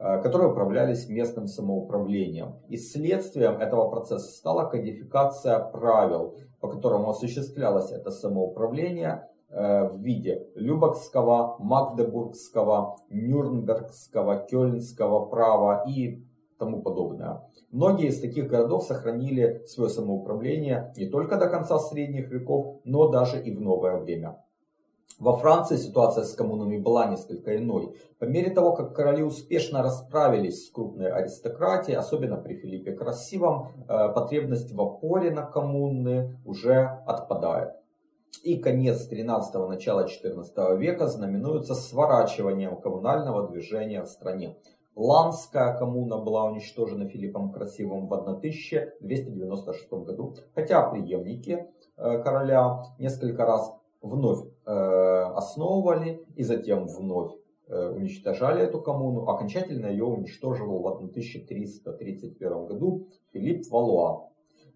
которые 0.00 0.50
управлялись 0.50 1.08
местным 1.08 1.46
самоуправлением. 1.46 2.56
И 2.68 2.76
следствием 2.78 3.60
этого 3.60 3.90
процесса 3.90 4.32
стала 4.32 4.64
кодификация 4.68 5.58
правил, 5.58 6.36
по 6.60 6.68
которому 6.68 7.10
осуществлялось 7.10 7.92
это 7.92 8.10
самоуправление 8.10 9.28
э, 9.50 9.88
в 9.88 10.00
виде 10.00 10.46
Любокского, 10.54 11.56
Магдебургского, 11.58 12.96
Нюрнбергского, 13.10 14.46
Кёльнского 14.48 15.26
права 15.26 15.84
и 15.86 16.24
тому 16.58 16.82
подобное. 16.82 17.42
Многие 17.70 18.08
из 18.08 18.20
таких 18.20 18.48
городов 18.48 18.84
сохранили 18.84 19.62
свое 19.66 19.90
самоуправление 19.90 20.92
не 20.96 21.06
только 21.06 21.36
до 21.36 21.48
конца 21.48 21.78
средних 21.78 22.30
веков, 22.30 22.80
но 22.84 23.08
даже 23.08 23.40
и 23.42 23.50
в 23.52 23.60
новое 23.60 23.98
время. 23.98 24.42
Во 25.18 25.36
Франции 25.36 25.76
ситуация 25.76 26.24
с 26.24 26.34
коммунами 26.34 26.78
была 26.78 27.06
несколько 27.06 27.56
иной. 27.56 27.94
По 28.18 28.24
мере 28.24 28.50
того, 28.50 28.72
как 28.72 28.94
короли 28.94 29.22
успешно 29.22 29.82
расправились 29.82 30.66
с 30.66 30.70
крупной 30.70 31.10
аристократией, 31.10 31.98
особенно 31.98 32.38
при 32.38 32.54
Филиппе 32.54 32.92
Красивом, 32.92 33.68
э, 33.86 34.08
потребность 34.14 34.72
в 34.72 34.80
опоре 34.80 35.30
на 35.30 35.42
коммуны 35.42 36.38
уже 36.46 37.02
отпадает. 37.06 37.72
И 38.44 38.56
конец 38.56 39.10
13-го, 39.10 39.66
начало 39.66 40.08
14 40.08 40.76
века 40.78 41.06
знаменуется 41.08 41.74
сворачиванием 41.74 42.80
коммунального 42.80 43.48
движения 43.48 44.02
в 44.02 44.06
стране. 44.06 44.56
Ланская 44.96 45.76
коммуна 45.78 46.18
была 46.18 46.44
уничтожена 46.44 47.06
Филиппом 47.06 47.52
Красивым 47.52 48.08
в 48.08 48.14
1296 48.14 49.90
году, 49.90 50.36
хотя 50.54 50.88
преемники 50.88 51.66
э, 51.96 52.22
короля 52.22 52.82
несколько 52.98 53.44
раз 53.44 53.72
вновь 54.00 54.49
основывали 54.64 56.24
и 56.36 56.42
затем 56.42 56.86
вновь 56.86 57.32
э, 57.68 57.88
уничтожали 57.90 58.62
эту 58.62 58.80
коммуну. 58.80 59.28
Окончательно 59.28 59.86
ее 59.86 60.04
уничтожил 60.04 60.80
в 60.80 60.86
1331 60.86 62.66
году 62.66 63.08
Филипп 63.32 63.70
Валуа. 63.70 64.30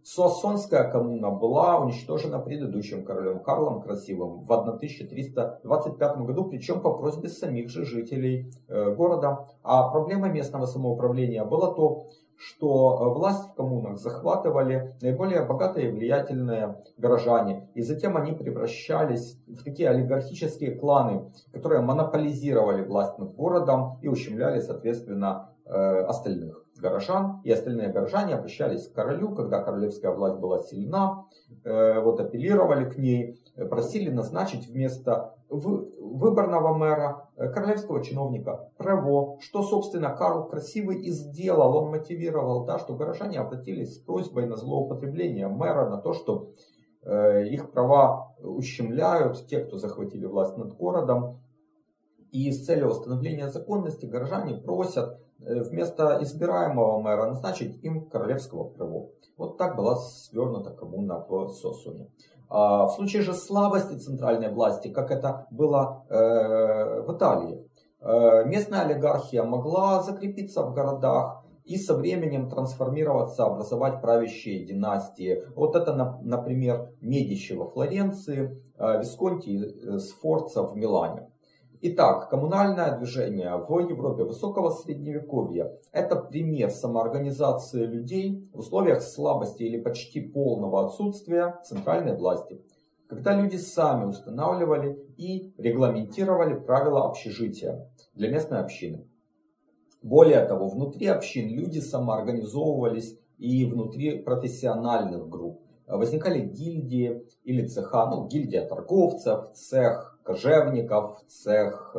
Суассонская 0.07 0.91
коммуна 0.91 1.31
была 1.31 1.81
уничтожена 1.81 2.39
предыдущим 2.39 3.07
королем 3.07 3.43
Карлом 3.43 3.81
Красивым 3.81 4.45
в 4.45 4.53
1325 4.53 6.19
году, 6.19 6.45
причем 6.45 6.83
по 6.83 6.93
просьбе 6.93 7.31
самих 7.31 7.71
же 7.71 7.87
жителей 7.87 8.53
э, 8.69 8.95
города. 8.95 9.47
А 9.63 9.89
проблема 9.89 10.29
местного 10.29 10.67
самоуправления 10.67 11.43
была 11.47 11.73
то, 11.73 12.11
что 12.37 12.99
э, 12.99 13.19
власть 13.19 13.51
в 13.51 13.55
коммунах 13.55 13.99
захватывали 13.99 14.95
наиболее 15.01 15.45
богатые 15.45 15.89
и 15.89 15.93
влиятельные 15.93 16.83
горожане. 16.97 17.69
И 17.75 17.83
затем 17.83 18.17
они 18.17 18.33
превращались 18.33 19.39
в 19.47 19.63
такие 19.63 19.89
олигархические 19.91 20.73
кланы, 20.73 21.33
которые 21.53 21.81
монополизировали 21.83 22.85
власть 22.85 23.19
над 23.19 23.35
городом 23.35 23.99
и 24.03 24.09
ущемляли, 24.09 24.61
соответственно, 24.61 25.51
э, 25.67 25.71
остальных 25.71 26.64
горожан. 26.81 27.41
И 27.45 27.51
остальные 27.51 27.89
горожане 27.89 28.35
обращались 28.35 28.89
к 28.89 28.95
королю, 28.95 29.35
когда 29.35 29.63
королевская 29.63 30.13
власть 30.13 30.39
была 30.39 30.61
сильна, 30.61 31.27
э, 31.65 32.01
вот 32.01 32.21
апеллировали 32.21 32.89
к 32.89 32.97
ней, 32.97 33.41
просили 33.69 34.11
назначить 34.11 34.69
вместо 34.69 35.35
выборного 35.49 36.75
мэра, 36.75 37.29
э, 37.37 37.49
королевского 37.49 38.03
чиновника, 38.03 38.71
Прево, 38.79 39.39
что, 39.41 39.63
собственно, 39.63 40.11
Карл 40.11 40.49
Красивый 40.49 41.03
и 41.03 41.11
сделал. 41.11 41.77
Он 41.77 41.91
мотивировал, 41.91 42.65
да, 42.65 42.79
что 42.79 42.95
горожане 42.95 43.41
обратились 43.41 43.97
с 43.97 43.99
просьбой 43.99 44.47
на 44.47 44.57
злоупотребление 44.57 45.49
мэра, 45.49 45.89
на 45.89 45.99
то, 45.99 46.13
что 46.13 46.53
э, 47.03 47.47
их 47.47 47.71
права 47.73 48.35
ущемляют 48.43 49.47
те, 49.47 49.61
кто 49.61 49.77
захватили 49.77 50.27
власть 50.27 50.57
над 50.57 50.75
городом. 50.75 51.41
И 52.31 52.51
с 52.51 52.67
целью 52.67 52.89
восстановления 52.89 53.49
законности 53.49 54.07
горожане 54.07 54.57
просят 54.57 55.21
вместо 55.39 56.19
избираемого 56.23 57.01
мэра 57.01 57.27
назначить 57.27 57.83
им 57.85 58.09
королевского 58.09 58.65
Прево. 58.65 59.11
Вот 59.37 59.59
так 59.59 59.77
была 59.77 59.97
свернута 59.97 60.71
коммуна 60.71 61.21
в 61.21 61.49
Сосуне. 61.49 62.09
А, 62.49 62.87
в 62.87 62.93
случае 62.93 63.23
же 63.23 63.35
слабости 63.35 63.99
центральной 63.99 64.49
власти, 64.53 64.89
как 64.89 65.11
это 65.11 65.47
было 65.51 66.05
э, 66.09 67.01
в 67.03 67.17
Италии, 67.17 67.69
э, 68.01 68.45
местная 68.45 68.83
олигархия 68.83 69.43
могла 69.43 70.03
закрепиться 70.03 70.63
в 70.63 70.73
городах 70.73 71.43
и 71.65 71.77
со 71.77 71.97
временем 71.97 72.51
трансформироваться, 72.51 73.45
образовать 73.45 74.03
правящие 74.03 74.67
династии. 74.67 75.43
Вот 75.57 75.75
это, 75.75 75.95
например, 76.23 76.91
Медичи 77.01 77.55
во 77.55 77.67
Флоренции, 77.67 78.63
э, 78.79 78.99
Висконти 79.01 79.49
и 79.49 79.99
Сфорца 79.99 80.63
в 80.63 80.77
Милане. 80.77 81.29
Итак, 81.87 82.31
коммунальное 82.31 82.97
движение 82.97 83.59
в 83.59 83.79
Европе 83.79 84.25
высокого 84.25 84.71
средневековья– 84.71 85.71
это 85.93 86.17
пример 86.17 86.71
самоорганизации 86.71 87.85
людей 87.85 88.49
в 88.55 88.61
условиях 88.61 89.03
слабости 89.03 89.65
или 89.65 89.79
почти 89.79 90.23
полного 90.23 90.87
отсутствия 90.87 91.61
центральной 91.63 92.17
власти, 92.17 92.59
когда 93.07 93.39
люди 93.39 93.57
сами 93.57 94.07
устанавливали 94.07 94.99
и 95.19 95.53
регламентировали 95.59 96.55
правила 96.55 97.05
общежития 97.05 97.87
для 98.15 98.31
местной 98.31 98.61
общины. 98.61 99.07
Более 100.01 100.43
того, 100.47 100.71
внутри 100.71 101.09
общин 101.09 101.51
люди 101.51 101.81
самоорганизовывались 101.81 103.19
и 103.37 103.67
внутри 103.67 104.23
профессиональных 104.23 105.29
групп. 105.29 105.61
Возникали 105.87 106.47
гильдии 106.47 107.27
или 107.43 107.67
цеха, 107.67 108.07
ну, 108.07 108.27
гильдия 108.27 108.67
торговцев, 108.67 109.53
цех 109.53 110.14
кожевников, 110.25 111.23
цех 111.29 111.97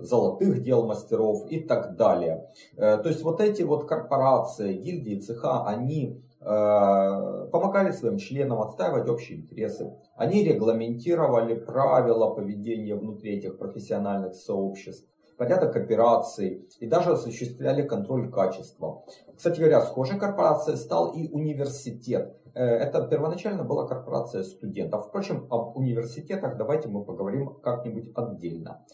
золотых 0.00 0.62
дел 0.62 0.86
мастеров 0.86 1.46
и 1.50 1.60
так 1.60 1.96
далее. 1.96 2.48
То 2.76 3.04
есть 3.06 3.22
вот 3.22 3.40
эти 3.40 3.62
вот 3.62 3.86
корпорации, 3.86 4.72
гильдии, 4.72 5.20
цеха, 5.20 5.66
они 5.66 6.22
помогали 6.40 7.92
своим 7.92 8.16
членам 8.16 8.62
отстаивать 8.62 9.08
общие 9.08 9.38
интересы. 9.38 9.92
Они 10.16 10.42
регламентировали 10.42 11.54
правила 11.54 12.30
поведения 12.34 12.94
внутри 12.96 13.36
этих 13.36 13.58
профессиональных 13.58 14.34
сообществ 14.34 15.14
порядок 15.36 15.76
операций 15.76 16.68
и 16.78 16.86
даже 16.86 17.12
осуществляли 17.12 17.82
контроль 17.82 18.30
качества. 18.30 19.04
Кстати 19.36 19.58
говоря, 19.58 19.80
схожей 19.82 20.18
корпорацией 20.18 20.76
стал 20.76 21.12
и 21.12 21.28
университет. 21.28 22.36
Э, 22.54 22.64
это 22.64 23.06
первоначально 23.08 23.64
была 23.64 23.86
корпорация 23.86 24.42
студентов. 24.42 25.06
Впрочем, 25.08 25.46
об 25.50 25.76
университетах 25.76 26.56
давайте 26.56 26.88
мы 26.88 27.04
поговорим 27.04 27.54
как-нибудь 27.62 28.10
отдельно. 28.14 28.84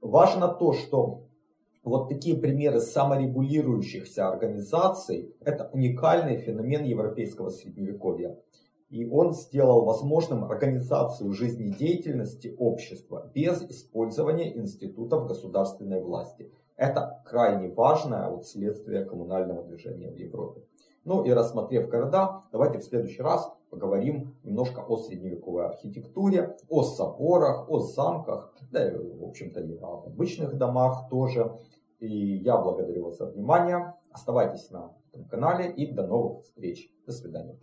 Важно 0.00 0.48
то, 0.48 0.72
что 0.72 1.26
вот 1.82 2.08
такие 2.08 2.36
примеры 2.38 2.80
саморегулирующихся 2.80 4.28
организаций– 4.28 5.34
это 5.40 5.70
уникальный 5.72 6.36
феномен 6.36 6.84
европейского 6.84 7.48
средневековья. 7.48 8.38
И 8.90 9.06
он 9.06 9.32
сделал 9.32 9.84
возможным 9.84 10.44
организацию 10.44 11.32
жизнедеятельности 11.32 12.54
общества 12.58 13.30
без 13.34 13.62
использования 13.62 14.56
институтов 14.58 15.28
государственной 15.28 16.02
власти. 16.02 16.52
Это 16.76 17.22
крайне 17.24 17.68
важное 17.68 18.28
вот 18.28 18.46
следствие 18.46 19.04
коммунального 19.04 19.62
движения 19.62 20.10
в 20.10 20.16
Европе. 20.16 20.62
Ну 21.04 21.24
и 21.24 21.30
рассмотрев 21.30 21.88
города, 21.88 22.42
давайте 22.52 22.78
в 22.78 22.84
следующий 22.84 23.22
раз 23.22 23.50
поговорим 23.70 24.36
немножко 24.44 24.80
о 24.80 24.98
средневековой 24.98 25.66
архитектуре, 25.66 26.56
о 26.68 26.82
соборах, 26.82 27.70
о 27.70 27.78
замках, 27.78 28.54
да 28.70 28.90
и 28.90 28.94
в 28.94 29.24
общем-то 29.24 29.60
и 29.60 29.78
о 29.78 30.04
обычных 30.06 30.58
домах 30.58 31.08
тоже. 31.08 31.56
И 32.00 32.36
я 32.38 32.58
благодарю 32.58 33.06
вас 33.06 33.16
за 33.16 33.26
внимание. 33.26 33.94
Оставайтесь 34.10 34.70
на 34.70 34.92
этом 35.08 35.24
канале 35.24 35.72
и 35.72 35.90
до 35.90 36.06
новых 36.06 36.42
встреч. 36.44 36.90
До 37.06 37.12
свидания. 37.12 37.58